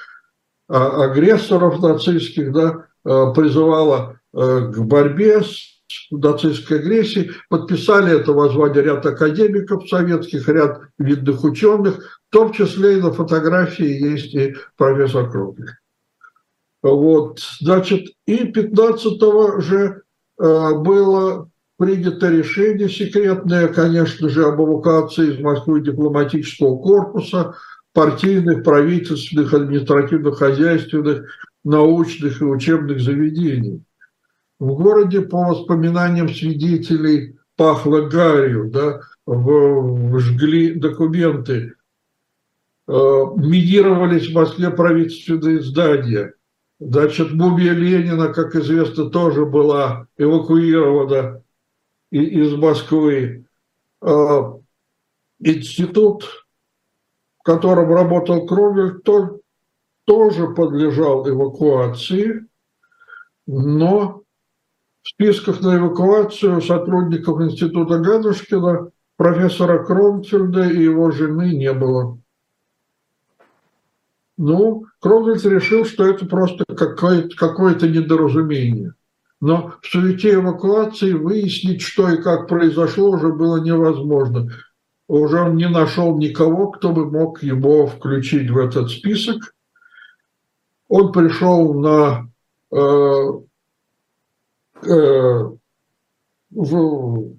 [0.68, 5.78] а, агрессоров нацистских, да, а, призывала а, к борьбе с
[6.10, 7.32] нацистской агрессией.
[7.48, 13.86] Подписали это воззвание ряд академиков советских, ряд видных ученых, в том числе и на фотографии
[13.86, 15.70] есть и профессор Кронфельд.
[16.82, 20.02] Вот, значит, и 15 же
[20.38, 27.56] э, было принято решение секретное, конечно же, об эвакуации из Москвы дипломатического корпуса,
[27.94, 31.24] партийных, правительственных, административно-хозяйственных,
[31.64, 33.82] научных и учебных заведений.
[34.60, 41.74] В городе, по воспоминаниям свидетелей, пахло гарью, да, жгли документы,
[42.86, 46.34] э, минировались в Москве правительственные здания–
[46.80, 51.42] Значит, мумия Ленина, как известно, тоже была эвакуирована
[52.10, 53.46] из Москвы.
[54.00, 54.58] А,
[55.40, 56.46] институт,
[57.40, 59.00] в котором работал Кромвель,
[60.04, 62.46] тоже подлежал эвакуации,
[63.46, 64.22] но
[65.02, 72.18] в списках на эвакуацию сотрудников института Гадушкина профессора Кромфельда и его жены не было.
[74.38, 78.94] Ну, Кромвельц решил, что это просто какое-то какое недоразумение.
[79.40, 84.48] Но в суете эвакуации выяснить, что и как произошло, уже было невозможно.
[85.08, 89.54] Уже он не нашел никого, кто бы мог его включить в этот список.
[90.88, 92.28] Он пришел на
[92.70, 92.78] э,
[94.86, 95.50] э,
[96.50, 97.38] в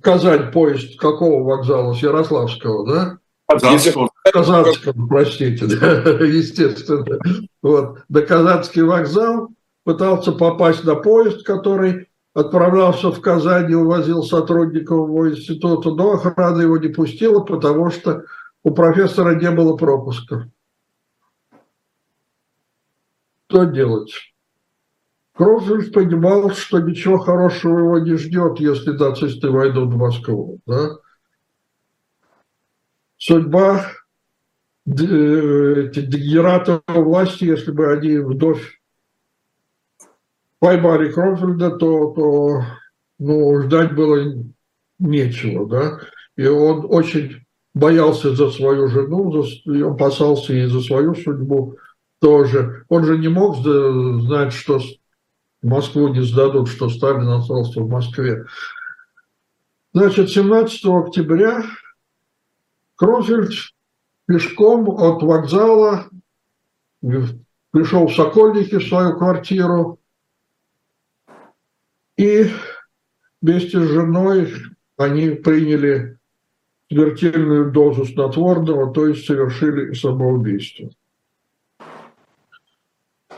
[0.00, 1.94] Казань поезд какого вокзала?
[1.94, 3.18] С Ярославского, да?
[3.46, 4.09] Казанского.
[4.32, 7.18] Казанского, простите, да, естественно.
[7.62, 8.00] Вот.
[8.08, 9.48] До Казанский вокзал
[9.84, 16.60] пытался попасть на поезд, который отправлялся в Казань и увозил сотрудников его института, но охрана
[16.60, 18.24] его не пустила, потому что
[18.62, 20.48] у профессора не было пропуска.
[23.50, 24.14] что делать?
[25.34, 30.60] Кронфельд понимал, что ничего хорошего его не ждет, если нацисты войдут в Москву.
[30.66, 30.98] Да?
[33.16, 33.86] Судьба
[34.94, 38.80] дегенератов власти, если бы они вновь
[40.58, 42.62] поймали Кронфельда, то, то
[43.18, 44.34] ну, ждать было
[44.98, 45.68] нечего.
[45.68, 46.00] Да?
[46.36, 51.76] И он очень боялся за свою жену, за, опасался и за свою судьбу
[52.20, 52.84] тоже.
[52.88, 54.80] Он же не мог знать, что
[55.62, 58.46] Москву не сдадут, что Сталин остался в Москве.
[59.92, 61.64] Значит, 17 октября
[62.96, 63.52] Кронфельд
[64.30, 66.08] пешком от вокзала
[67.72, 69.98] пришел в Сокольники в свою квартиру
[72.16, 72.48] и
[73.42, 74.54] вместе с женой
[74.96, 76.20] они приняли
[76.88, 80.90] смертельную дозу снотворного, то есть совершили самоубийство.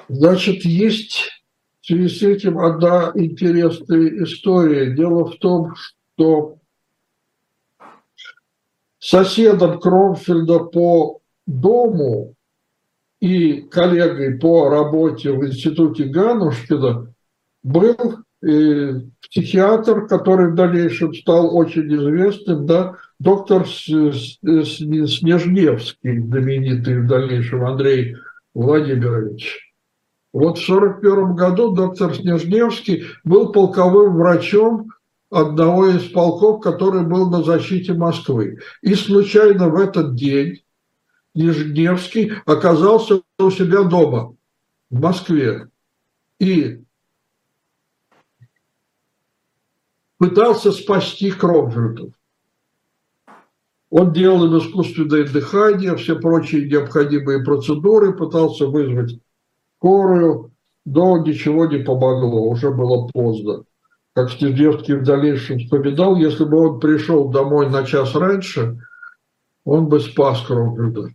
[0.08, 1.30] Значит, есть
[1.80, 4.94] в связи с этим одна интересная история.
[4.94, 6.58] Дело в том, что
[9.02, 12.34] соседом Кромфельда по дому
[13.20, 17.12] и коллегой по работе в институте Ганушкина
[17.64, 17.96] был
[18.42, 28.14] э, психиатр, который в дальнейшем стал очень известным, да, доктор Снежневский, знаменитый в дальнейшем Андрей
[28.54, 29.72] Владимирович.
[30.32, 34.92] Вот в 1941 году доктор Снежневский был полковым врачом
[35.32, 38.58] одного из полков, который был на защите Москвы.
[38.82, 40.62] И случайно в этот день
[41.34, 44.36] Нижневский оказался у себя дома
[44.90, 45.68] в Москве
[46.38, 46.84] и
[50.18, 52.12] пытался спасти Кромфельдов.
[53.88, 59.18] Он делал им искусственное дыхание, все прочие необходимые процедуры, пытался вызвать
[59.78, 60.52] скорую,
[60.84, 63.64] но ничего не помогло, уже было поздно
[64.14, 68.78] как Снежевский в дальнейшем вспоминал, если бы он пришел домой на час раньше,
[69.64, 71.10] он бы спас Крофельда.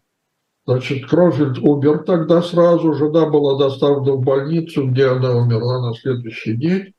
[0.66, 6.56] Значит, Крофельд умер тогда сразу, жена была доставлена в больницу, где она умерла на следующий
[6.56, 6.94] день,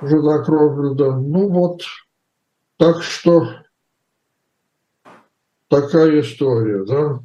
[0.00, 1.16] жена Крофельда.
[1.16, 1.82] Ну вот,
[2.76, 3.48] так что
[5.68, 7.20] такая история, да.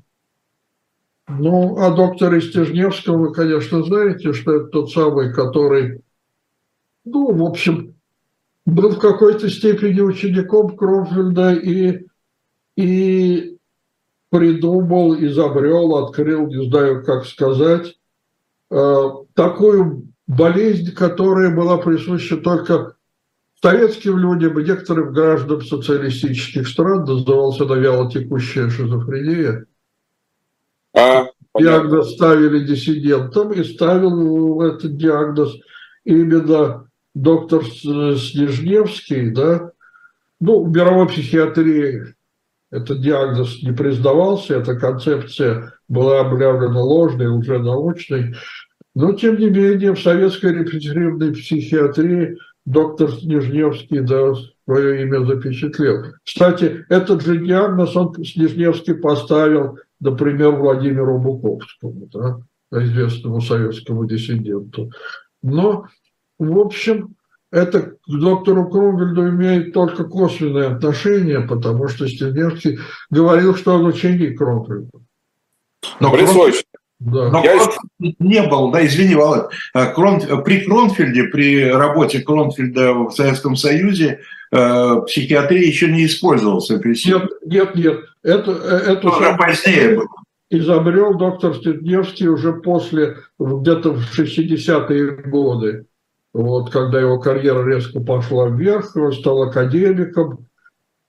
[1.28, 6.04] Ну, а доктора Стежневского вы, конечно, знаете, что это тот самый, который
[7.06, 7.96] ну, в общем,
[8.66, 12.06] был в какой-то степени учеником Кромфельда и,
[12.76, 13.58] и
[14.30, 17.98] придумал, изобрел, открыл, не знаю, как сказать,
[18.70, 22.96] э, такую болезнь, которая была присуща только
[23.62, 29.66] советским людям и некоторым гражданам социалистических стран, назывался она вялотекущая шизофрения.
[30.96, 31.26] А,
[31.58, 35.56] диагноз ставили диссидентам, и ставил этот диагноз
[36.06, 39.72] именно доктор Снежневский, да,
[40.40, 42.16] ну, в мировой психиатрии
[42.72, 48.36] этот диагноз не признавался, эта концепция была объявлена ложной, уже научной,
[48.96, 54.34] но, тем не менее, в советской репрессивной психиатрии доктор Снежневский да,
[54.66, 56.14] свое имя запечатлел.
[56.24, 62.40] Кстати, этот же диагноз он Снежневский поставил, например, Владимиру Буковскому, да,
[62.72, 64.92] известному советскому диссиденту.
[65.42, 65.88] Но
[66.42, 67.16] в общем,
[67.52, 72.80] это к доктору Кругельду имеет только косвенное отношение, потому что Стеневский
[73.10, 74.90] говорил, что он ученик Кругельда.
[76.00, 76.64] Но Борис
[77.02, 77.32] да.
[77.32, 77.60] Но я...
[78.20, 84.20] не был, да, извини, Володь, а Крон, при Кронфельде, при работе Кронфельда в Советском Союзе
[84.52, 86.80] э, психиатрия еще не использовался.
[86.84, 88.02] Нет, нет, нет.
[88.22, 90.08] Это, э, это уже позднее было.
[90.52, 95.86] Изобрел доктор Стедневский уже после, где-то в 60-е годы.
[96.34, 100.48] Вот, когда его карьера резко пошла вверх, он стал академиком,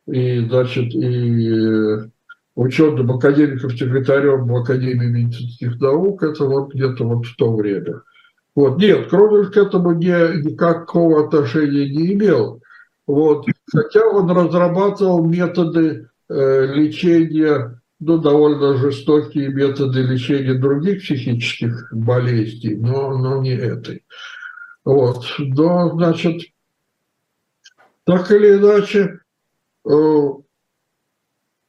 [0.07, 2.11] и, значит, и
[2.55, 8.03] ученым академиком, секретарем в Академии медицинских наук, это вот где-то вот в то время.
[8.55, 8.79] Вот.
[8.79, 12.61] Нет, Кромвель к этому не, никакого отношения не имел.
[13.07, 13.47] Вот.
[13.73, 23.17] Хотя он разрабатывал методы э, лечения, ну, довольно жестокие методы лечения других психических болезней, но,
[23.17, 24.03] но не этой.
[24.85, 25.25] Вот.
[25.39, 26.43] Но, значит,
[28.05, 29.21] так или иначе,
[29.89, 30.29] э,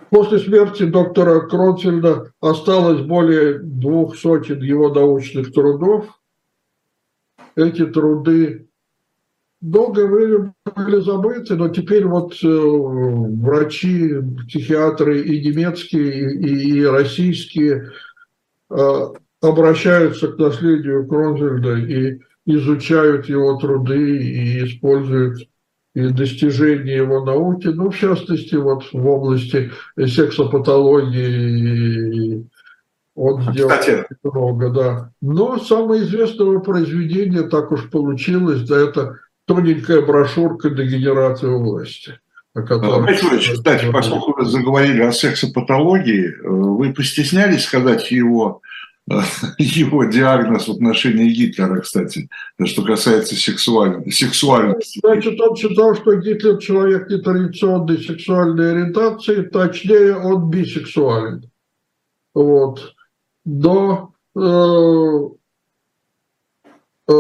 [0.10, 6.20] после смерти доктора Кронфельда осталось более двух сотен его научных трудов.
[7.56, 8.68] Эти труды
[9.62, 14.16] долгое время были забыты, но теперь вот э, врачи,
[14.48, 17.92] психиатры и немецкие, и, и российские
[18.72, 19.00] э,
[19.42, 25.48] обращаются к наследию Кронфельда и изучают его труды и используют
[25.96, 32.50] и достижения его науки, ну, в частности, вот в области сексопатологии
[33.16, 34.04] он сделал Кстати.
[34.24, 35.12] много, да.
[35.22, 42.20] Но самое известное произведение, так уж получилось, да, это тоненькая брошюрка «Дегенерация власти».
[42.54, 43.16] Которой...
[43.40, 48.62] Кстати, поскольку вы заговорили о сексопатологии, э, вы постеснялись сказать его
[49.58, 52.30] его диагноз в отношении Гитлера, кстати,
[52.66, 54.26] что касается сексуальности.
[54.26, 55.00] сексуальности.
[55.04, 61.50] Значит, он считал, что Гитлер человек нетрадиционной сексуальной ориентации, точнее, он бисексуален.
[62.34, 62.94] Вот.
[63.46, 65.20] Но э,
[67.10, 67.14] э,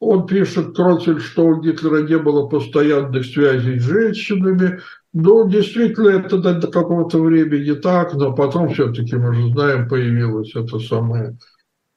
[0.00, 4.80] он пишет, Кроцель, что у Гитлера не было постоянных связей с женщинами,
[5.12, 10.78] ну, действительно, это до какого-то времени так, но потом все-таки, мы же знаем, появилась эта
[10.78, 11.36] самая,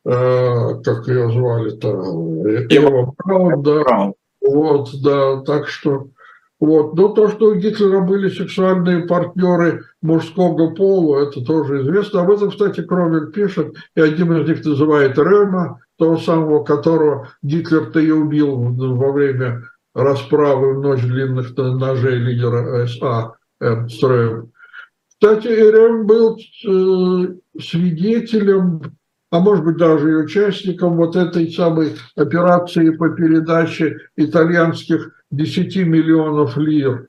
[0.06, 1.90] э, как ее звали-то,
[2.70, 4.12] Ева Браун, да,
[4.42, 6.08] вот, да, так что,
[6.60, 12.22] вот, но то, что у Гитлера были сексуальные партнеры мужского пола, это тоже известно.
[12.22, 18.00] Об этом, кстати, Кровель пишет, и один из них называет Рема, того самого, которого Гитлер-то
[18.00, 19.64] и убил во время
[19.96, 23.88] расправы в ночь длинных ножей лидера СА М.
[25.08, 28.82] Кстати, РМ был э, свидетелем,
[29.32, 36.58] а может быть даже и участником вот этой самой операции по передаче итальянских 10 миллионов
[36.58, 37.08] лир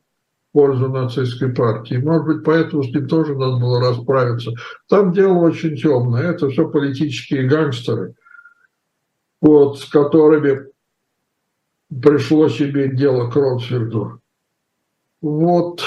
[0.50, 1.96] в пользу нацистской партии.
[1.96, 4.52] Может быть, поэтому с ним тоже надо было расправиться.
[4.88, 6.30] Там дело очень темное.
[6.30, 8.14] Это все политические гангстеры,
[9.40, 10.66] вот, с которыми
[11.88, 14.20] пришлось иметь дело к Ротшильду.
[15.20, 15.82] Вот.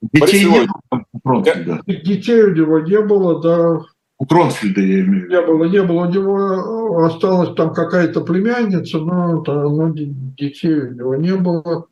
[0.00, 1.82] Детей не было у Кронфельда?
[1.86, 3.80] Детей у него не было, да.
[4.18, 5.30] У Кронфельда, я имею в виду.
[5.30, 6.06] Не было, не было.
[6.06, 11.86] У него осталась там какая-то племянница, но, но детей у него не было.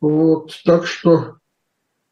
[0.00, 1.36] Вот, так что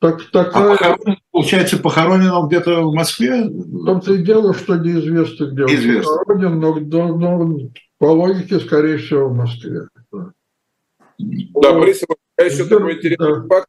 [0.02, 0.72] так, такая...
[0.72, 3.44] А похоронен, получается, похоронен он где-то в Москве?
[3.44, 7.58] В том-то и дело, что неизвестно, где он похоронен, но, но, но
[7.98, 9.82] по логике, скорее всего, в Москве.
[11.54, 12.02] Да, Борис
[12.38, 13.68] я еще такой интересный факт,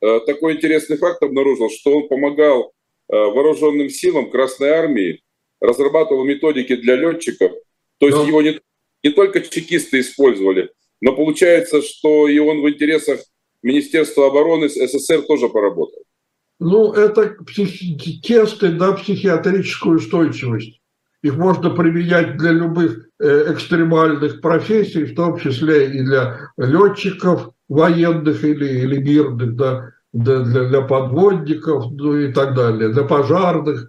[0.00, 2.72] э, такой интересный факт обнаружил, что он помогал
[3.08, 5.22] э, вооруженным силам Красной Армии,
[5.60, 7.52] разрабатывал методики для летчиков,
[7.98, 8.24] то есть да.
[8.26, 8.60] его не,
[9.02, 13.20] не только чекисты использовали, но получается, что и он в интересах
[13.62, 16.02] Министерства обороны СССР тоже поработал.
[16.60, 20.80] Ну, это психи- тесты на психиатрическую устойчивость.
[21.24, 28.44] Их можно применять для любых э, экстремальных профессий, в том числе и для летчиков военных
[28.44, 33.88] или, или мирных, да, для, для, подводников ну, и так далее, для пожарных.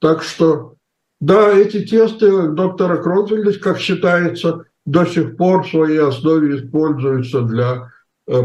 [0.00, 0.74] Так что,
[1.20, 7.92] да, эти тесты доктора Кронфельда, как считается, до сих пор в своей основе используются для
[8.26, 8.42] э,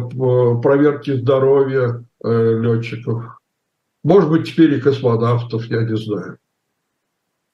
[0.62, 3.40] проверки здоровья э, летчиков.
[4.04, 6.38] Может быть, теперь и космонавтов, я не знаю.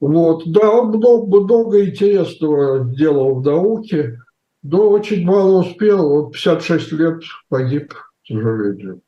[0.05, 4.17] Вот, да, он много, много интересного сделал в науке,
[4.61, 6.11] но очень мало успел.
[6.11, 9.01] Он 56 лет погиб, к сожалению.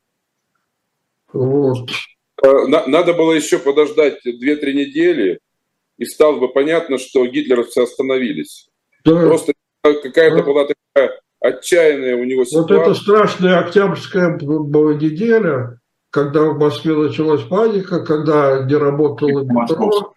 [1.34, 1.90] Вот.
[2.42, 5.40] А, надо было еще подождать 2-3 недели,
[5.98, 8.70] и стало бы понятно, что гитлеровцы остановились.
[9.04, 9.28] Да.
[9.28, 9.52] Просто
[9.84, 10.44] какая-то да.
[10.44, 12.78] была такая отчаянная у него ситуация.
[12.78, 15.78] Вот это страшная октябрьская неделя,
[16.10, 20.14] когда в Москве началась паника, когда не работало метро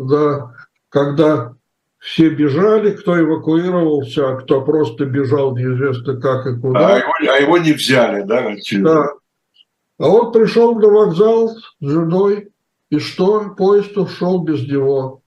[0.00, 0.52] да,
[0.88, 1.54] когда
[1.98, 6.94] все бежали, кто эвакуировался, а кто просто бежал неизвестно как и куда.
[6.94, 8.54] А его, а его не взяли, да?
[8.78, 9.12] Да.
[9.98, 12.50] А он пришел на вокзал с женой,
[12.88, 13.54] и что?
[13.56, 15.20] Поезд ушел без него.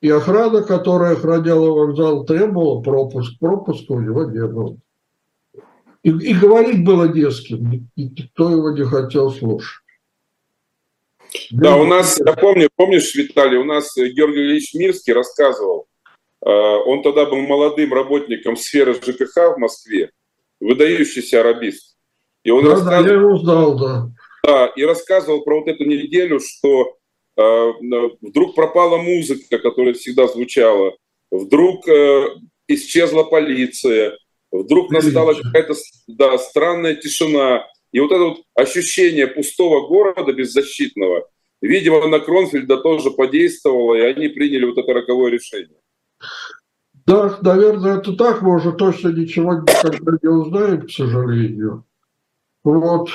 [0.00, 3.38] И охрана, которая охраняла вокзал, требовала пропуск.
[3.38, 4.76] Пропуска у него не было.
[6.02, 7.72] И, и говорить было не с кем.
[7.72, 9.85] И никто его не хотел слушать.
[11.50, 15.86] Да, у нас, я помню, помнишь, Виталий, у нас Георгий Ильич Мирский рассказывал,
[16.44, 20.10] э, он тогда был молодым работником сферы ЖКХ в Москве,
[20.60, 21.96] выдающийся арабист.
[22.44, 24.08] И он да, рассказывал, да, я его узнал, да.
[24.44, 26.96] Да, и рассказывал про вот эту неделю, что
[27.36, 27.72] э,
[28.20, 30.96] вдруг пропала музыка, которая всегда звучала,
[31.30, 32.28] вдруг э,
[32.68, 34.16] исчезла полиция,
[34.52, 35.74] вдруг настала какая-то
[36.06, 37.66] да, странная тишина.
[37.96, 41.30] И вот это вот ощущение пустого города беззащитного,
[41.62, 45.80] видимо, на Кронфельда тоже подействовало, и они приняли вот это роковое решение.
[47.06, 51.86] Да, наверное, это так, мы уже точно ничего никогда не узнаем, к сожалению.
[52.64, 53.08] Вот.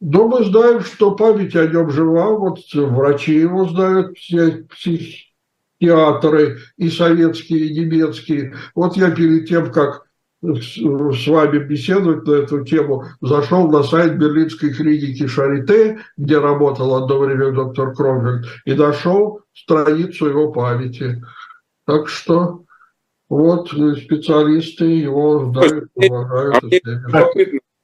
[0.00, 5.32] Но мы знаем, что память о нем жива, вот врачи его знают, все псих,
[5.80, 8.54] театры и советские, и немецкие.
[8.76, 10.06] Вот я перед тем, как
[10.44, 17.18] с вами беседовать на эту тему, зашел на сайт берлинской клиники Шарите, где работал одно
[17.18, 21.22] время доктор Кромвель, и нашел страницу его памяти.
[21.86, 22.64] Так что
[23.28, 26.64] вот специалисты его знают, уважают.
[27.12, 27.20] А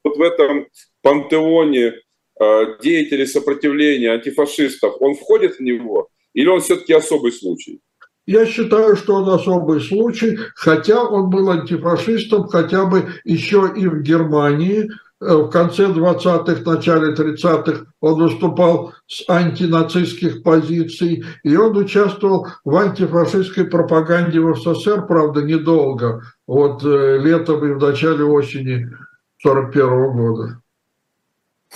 [0.03, 0.67] вот в этом
[1.01, 1.93] пантеоне
[2.39, 6.09] э, деятелей сопротивления, антифашистов, он входит в него?
[6.33, 7.81] Или он все-таки особый случай?
[8.27, 14.01] Я считаю, что он особый случай, хотя он был антифашистом хотя бы еще и в
[14.01, 14.89] Германии.
[15.19, 22.75] Э, в конце 20-х, начале 30-х он выступал с антинацистских позиций, и он участвовал в
[22.75, 28.87] антифашистской пропаганде в СССР, правда, недолго, вот э, летом и в начале осени
[29.41, 30.61] 41 -го года.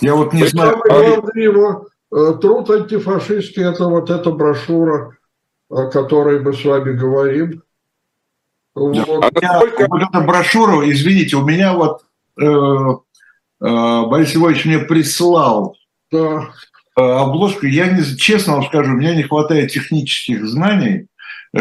[0.00, 0.76] Я вот не знаю...
[0.84, 5.16] Главный его э, труд антифашистский– это вот эта брошюра
[5.68, 7.62] о которой мы с вами говорим.
[8.74, 9.24] Вот.
[9.24, 9.86] А насколько...
[9.88, 12.02] Вот эту брошюру, извините, у меня вот
[12.38, 15.76] э, э, Борис Львович мне прислал
[16.12, 16.50] да.
[16.96, 17.66] э, обложку.
[17.66, 21.06] Я не, честно вам скажу, у меня не хватает технических знаний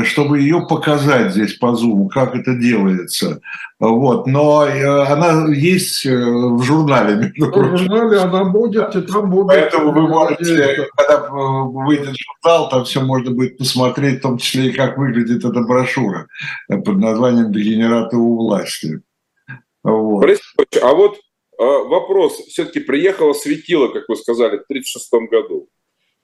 [0.04, 3.42] чтобы ее показать здесь по зуму, как это делается.
[3.80, 4.28] Вот.
[4.28, 7.32] Но э, она есть э, в журнале.
[7.38, 9.48] В журнале она будет, и там будет.
[9.48, 14.74] Поэтому вы можете, когда выйдет журнал, там все можно будет посмотреть, в том числе и
[14.74, 16.28] как выглядит эта брошюра
[16.68, 19.02] под названием «Дегенераты у власти».
[19.84, 20.26] Вот.
[20.82, 22.34] А вот э, вопрос.
[22.48, 25.70] Все-таки приехала светило, как вы сказали, в 1936 году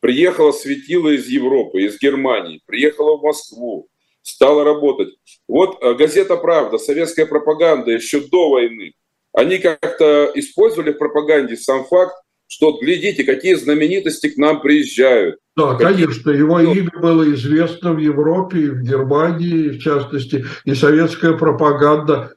[0.01, 3.87] приехала светила из Европы, из Германии, приехала в Москву,
[4.21, 5.15] стала работать.
[5.47, 8.93] Вот э, газета «Правда», советская пропаганда еще до войны,
[9.33, 12.15] они как-то использовали в пропаганде сам факт,
[12.47, 15.39] что, глядите, какие знаменитости к нам приезжают.
[15.55, 16.05] Да, какие...
[16.05, 22.33] конечно, его ну, имя было известно в Европе, в Германии, в частности, и советская пропаганда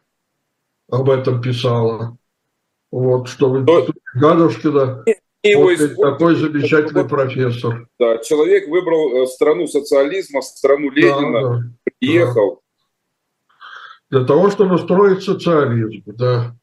[0.88, 2.16] об этом писала.
[2.92, 3.86] Вот, что вы Но...
[4.14, 5.04] Гадушкина
[5.50, 7.86] его вот такой замечательный профессор.
[7.98, 11.62] Да, человек выбрал э, страну социализма, страну Ленина, да, да,
[11.98, 12.62] приехал.
[14.10, 14.18] Да.
[14.18, 16.56] Для того, чтобы строить социализм, да.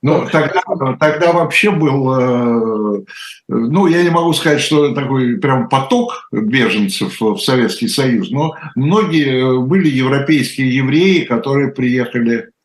[0.00, 0.62] Ну, тогда,
[1.00, 3.04] тогда вообще был, э,
[3.48, 9.60] ну, я не могу сказать, что такой прям поток беженцев в Советский Союз, но многие
[9.60, 12.57] были европейские евреи, которые приехали Э,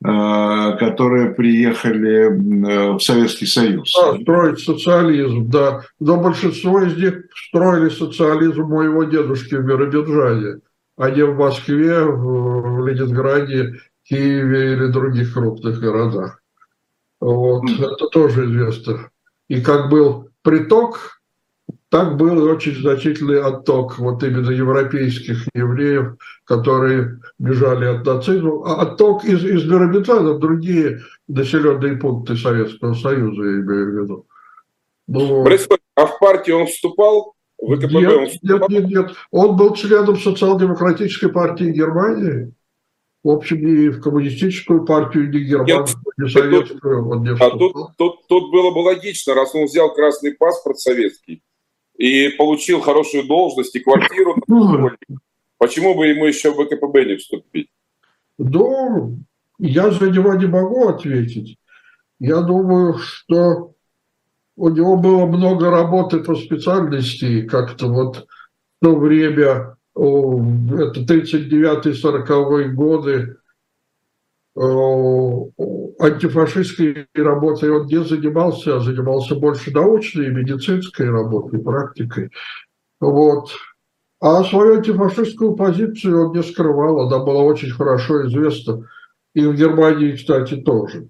[0.00, 3.92] которые приехали э, в Советский Союз.
[4.00, 5.82] Да, строить социализм, да.
[5.98, 10.60] Но большинство из них строили социализм моего дедушки в Биробиджане,
[10.96, 16.40] а не в Москве, в Ленинграде, Киеве или других крупных городах.
[17.20, 19.10] Вот, это тоже известно.
[19.48, 21.17] И как был приток
[21.90, 28.62] так был очень значительный отток вот именно европейских евреев, которые бежали от нацизма.
[28.66, 34.26] А отток из, из Биробиджана в другие населенные пункты Советского Союза, я имею в виду.
[35.06, 35.46] Но...
[35.94, 37.34] а в партию он вступал?
[37.58, 38.68] В ВКПБ нет, он вступал?
[38.68, 39.16] Нет, нет, нет.
[39.30, 42.52] Он был членом социал-демократической партии Германии.
[43.24, 47.56] В общем, и в коммунистическую партию, ни германскую, ни советскую он не вступал.
[47.56, 51.42] А тут, тут, тут было бы логично, раз он взял красный паспорт советский,
[51.98, 54.36] и получил хорошую должность и квартиру.
[55.58, 57.68] Почему бы ему еще в ВКПБ не вступить?
[58.38, 59.10] Да,
[59.58, 61.58] я за него не могу ответить.
[62.20, 63.74] Я думаю, что
[64.56, 68.26] у него было много работы по специальности, как-то вот
[68.80, 73.37] в то время, это 39-40 годы,
[74.58, 82.30] антифашистской работой он не занимался, а занимался больше научной, медицинской работой, практикой.
[83.00, 83.50] Вот.
[84.20, 88.88] А свою антифашистскую позицию он не скрывал, она была очень хорошо известна.
[89.34, 91.06] И в Германии, кстати, тоже.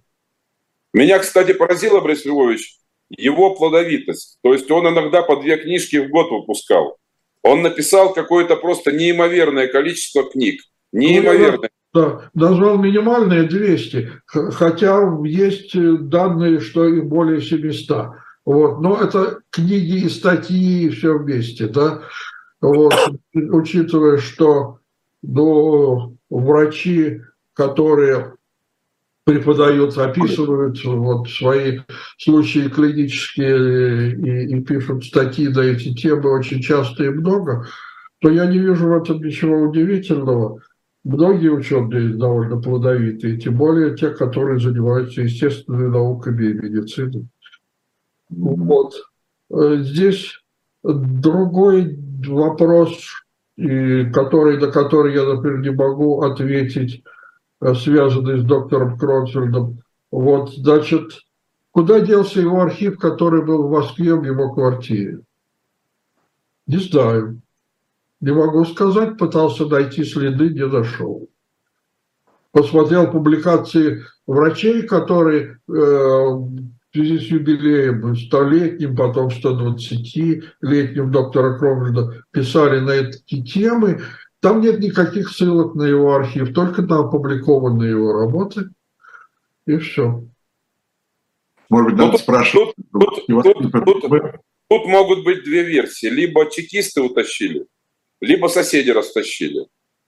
[0.92, 2.76] Меня, кстати, поразило, Борис Львович,
[3.08, 4.36] его плодовитость.
[4.42, 6.98] То есть он иногда по две книжки в год выпускал.
[7.42, 10.60] Он написал какое-то просто неимоверное количество книг.
[10.92, 11.70] Ну, неимоверное.
[11.94, 15.72] Да, назвал минимальные 200, хотя есть
[16.08, 18.08] данные, что их более 700.
[18.44, 18.80] Вот.
[18.80, 21.66] Но это книги и статьи, и все вместе.
[21.66, 22.02] Да?
[22.60, 22.94] Вот.
[23.34, 24.78] Учитывая, что
[25.22, 27.22] ну, врачи,
[27.54, 28.34] которые
[29.24, 31.80] преподают, описывают вот свои
[32.16, 37.66] случаи клинические и, и пишут статьи на эти темы очень часто и много,
[38.20, 40.62] то я не вижу в этом ничего удивительного.
[41.08, 47.26] Многие ученые довольно плодовитые, тем более те, которые занимаются естественными науками и медициной.
[48.28, 48.92] Вот.
[49.50, 50.38] Э, здесь
[50.82, 53.00] другой вопрос,
[53.56, 57.02] который, на который я, например, не могу ответить,
[57.62, 59.78] э, связанный с доктором Кронфельдом.
[60.10, 61.22] Вот, значит,
[61.70, 65.20] куда делся его архив, который был в Москве в его квартире?
[66.66, 67.40] Не знаю.
[68.20, 71.28] Не могу сказать, пытался найти следы, не нашел.
[72.50, 76.60] Посмотрел публикации врачей, которые э, в
[76.92, 84.02] связи с юбилеем столетним, потом 120-летним доктора Кромвельда писали на эти темы.
[84.40, 88.70] Там нет никаких ссылок на его архив, только на опубликованные его работы.
[89.66, 90.24] И все.
[91.68, 92.74] Может быть, надо ну, спрашивать.
[92.92, 96.06] Тут, тут, тут, тут, тут могут быть две версии.
[96.06, 97.66] Либо чекисты утащили,
[98.20, 99.66] либо соседи растащили.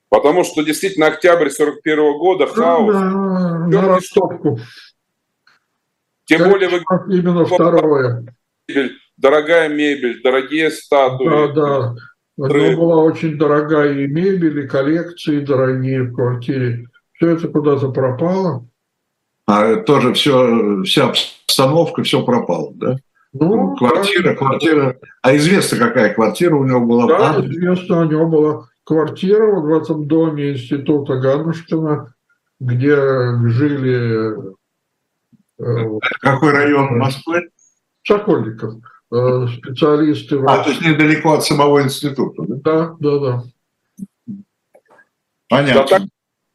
[0.08, 2.94] Потому что действительно октябрь 41 года, хаос.
[2.94, 3.10] Да,
[3.68, 4.58] на ростовку.
[6.24, 6.82] Тем как более вы...
[7.08, 8.26] Именно второе.
[9.16, 11.28] Дорогая мебель, дорогие статуи.
[11.28, 11.94] Да, да.
[12.36, 16.86] У него была очень дорогая и мебель, и коллекции дорогие в квартире.
[17.12, 18.66] Все это куда-то пропало.
[19.46, 22.96] А тоже все, вся обстановка, все пропало, да?
[23.32, 24.34] Ну, квартира, да.
[24.34, 24.98] квартира.
[25.22, 27.06] А известно, какая квартира у него была?
[27.06, 27.40] Да, а?
[27.40, 32.12] известно, у него была квартира вот в этом доме института Ганушкина,
[32.58, 32.96] где
[33.46, 34.50] жили
[35.60, 37.50] Э, Какой район Москвы?
[38.02, 38.74] Сокольников.
[39.12, 40.40] Э, специалисты.
[40.46, 42.56] А, то есть недалеко от самого института, да?
[42.56, 43.42] Да, да, да.
[45.48, 45.82] Понятно.
[45.82, 46.02] Да, так,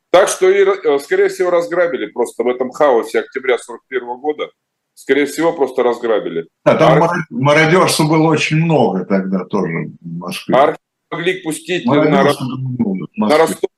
[0.09, 4.49] так что, и, э, скорее всего, разграбили просто в этом хаосе октября 41 года.
[4.95, 6.47] Скорее всего, просто разграбили.
[6.63, 7.11] Да, там Ар...
[7.29, 10.55] мародерства было очень много тогда тоже в Москве.
[10.55, 10.79] Архив
[11.11, 13.69] могли пустить на, на Ростов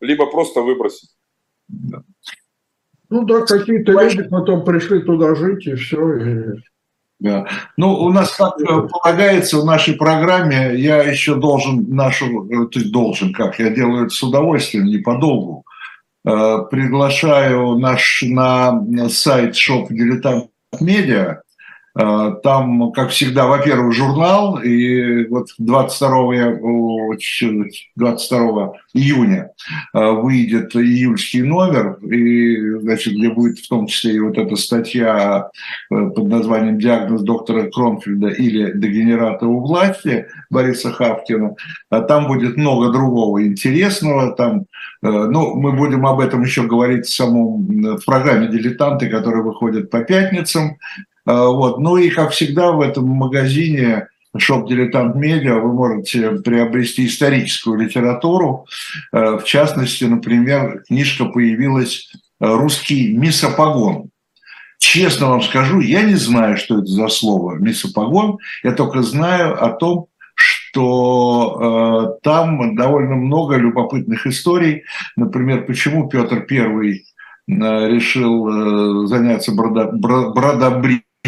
[0.00, 1.10] либо просто выбросить.
[1.68, 2.02] Да.
[3.10, 6.16] Ну да, какие-то люди потом пришли туда жить, и все.
[6.16, 6.44] И...
[7.20, 7.48] Да.
[7.76, 12.78] Ну, у нас, как э, полагается в нашей программе, я еще должен нашу, э, то
[12.78, 15.64] есть должен, как, я делаю это с удовольствием, не подолгу,
[16.70, 19.88] приглашаю наш на сайт Shop
[20.80, 21.47] Медиа, Э,
[21.98, 26.60] там, как всегда, во-первых, журнал, и вот 22,
[27.96, 29.50] 22 июня
[29.92, 35.50] э, выйдет июльский номер, и, значит, где будет в том числе и вот эта статья
[35.90, 41.56] э, под названием «Диагноз доктора Кронфельда или дегенерата у власти» Бориса Хавкина.
[41.90, 44.66] А там будет много другого интересного, там,
[45.02, 50.00] ну, мы будем об этом еще говорить в самом в программе «Дилетанты», которая выходит по
[50.00, 50.76] пятницам,
[51.34, 51.78] вот.
[51.78, 58.66] Ну и, как всегда, в этом магазине Shop Дилетант Медиа вы можете приобрести историческую литературу.
[59.12, 64.10] А, в частности, например, книжка появилась «Русский мисопогон».
[64.78, 68.38] Честно вам скажу, я не знаю, что это за слово «мисопогон».
[68.62, 74.84] Я только знаю о том, что э, там довольно много любопытных историй.
[75.16, 77.00] Например, почему Петр I э,
[77.48, 79.90] решил э, заняться бродо,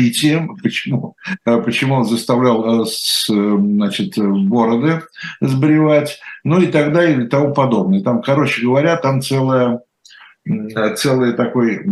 [0.01, 2.87] бродобри тем, почему, э, почему он заставлял э,
[3.27, 5.03] значит, бороды
[5.41, 8.03] сбривать, ну и так далее и тому подобное.
[8.03, 9.81] Там, короче говоря, там целая,
[10.97, 11.85] целый такой,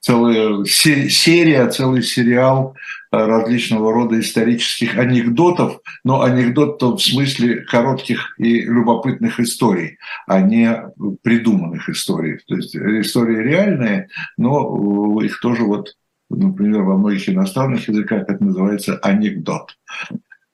[0.00, 2.74] целая серия, целый сериал
[3.12, 10.82] э, различного рода исторических анекдотов, но анекдотов в смысле коротких и любопытных историй, а не
[11.22, 12.38] придуманных историй.
[12.46, 15.94] То есть истории реальные, но их тоже вот
[16.30, 19.76] например, во многих иностранных языках это называется анекдот.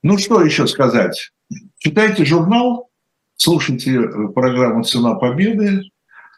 [0.03, 1.33] Ну, что еще сказать?
[1.79, 2.91] Читайте журнал,
[3.37, 5.83] слушайте э, программу «Цена победы»,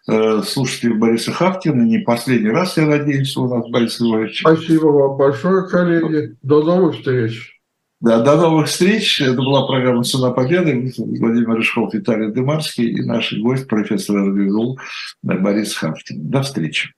[0.08, 1.82] э, слушайте Бориса Хавкина.
[1.82, 4.40] Не последний раз, я надеюсь, у нас, Борис Иванович.
[4.40, 6.36] Спасибо вам большое, коллеги.
[6.42, 7.56] До новых встреч.
[8.00, 9.20] Да, до новых встреч.
[9.20, 10.92] Это была программа «Цена победы».
[10.98, 14.78] Владимир Рыжков, Виталий Дымарский и наш гость, профессор РГГУ
[15.22, 16.30] Борис Хавкин.
[16.30, 16.95] До встречи.